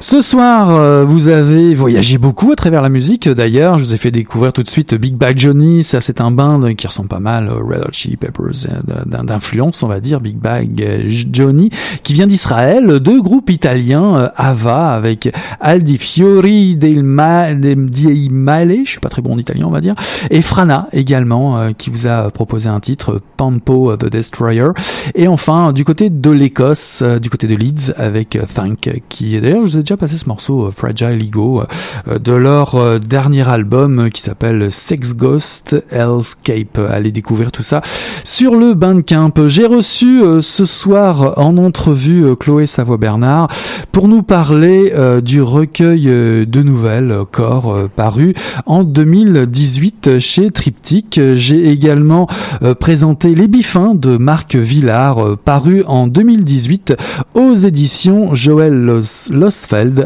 [0.00, 3.28] Ce soir, euh, vous avez voyagé beaucoup à travers la musique.
[3.28, 5.82] D'ailleurs, je vous ai fait découvrir tout de suite Big Bad Johnny.
[5.82, 9.82] Ça, c'est un band qui ressemble pas mal au Red Hot Chili Peppers euh, d'influence,
[9.82, 10.20] on va dire.
[10.20, 10.68] Big Bad
[11.08, 11.70] Johnny,
[12.02, 13.00] qui vient d'Israël.
[13.00, 19.08] Deux groupes italiens, euh, Ava avec Aldi Fiori del Ma- di Male, je suis pas
[19.08, 19.94] très bon en italien, on va dire,
[20.30, 24.68] et Frana également, euh, qui vous a proposé un titre, Pampo the Destroyer.
[25.14, 29.64] Et enfin, du côté de l'Écosse, euh, du côté de Leeds, avec Thank, qui d'ailleurs,
[29.64, 31.62] je vous ai déjà passé ce morceau, euh, Fragile Ego,
[32.08, 36.80] euh, de leur euh, dernier album euh, qui s'appelle Sex Ghost Hellscape.
[36.90, 37.82] Allez découvrir tout ça
[38.24, 39.30] sur le Bandcamp.
[39.46, 43.46] J'ai reçu euh, ce soir en entrevue euh, Chloé Savoie-Bernard
[43.92, 48.34] pour nous parler euh, du recueil euh, de nouvelles euh, Corps euh, paru
[48.66, 51.20] en 2018 chez Triptyque.
[51.34, 52.26] J'ai également
[52.64, 56.94] euh, présenté Les Biffins de Marc Villard euh, paru en 2018
[57.34, 59.30] aux éditions Joël Los-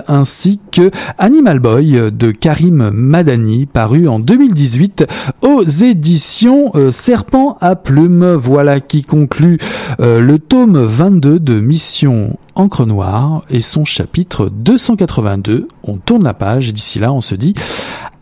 [0.09, 5.07] Ainsi que Animal Boy de Karim Madani paru en 2018
[5.43, 8.33] aux éditions euh, Serpent à plumes.
[8.33, 9.59] Voilà qui conclut
[10.01, 15.69] euh, le tome 22 de Mission Encre Noire et son chapitre 282.
[15.85, 17.55] On tourne la page d'ici là on se dit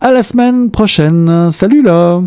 [0.01, 1.49] à la semaine prochaine.
[1.51, 2.21] Salut là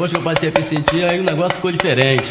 [0.00, 2.30] Depois que eu passei a me sentir, aí o negócio ficou diferente.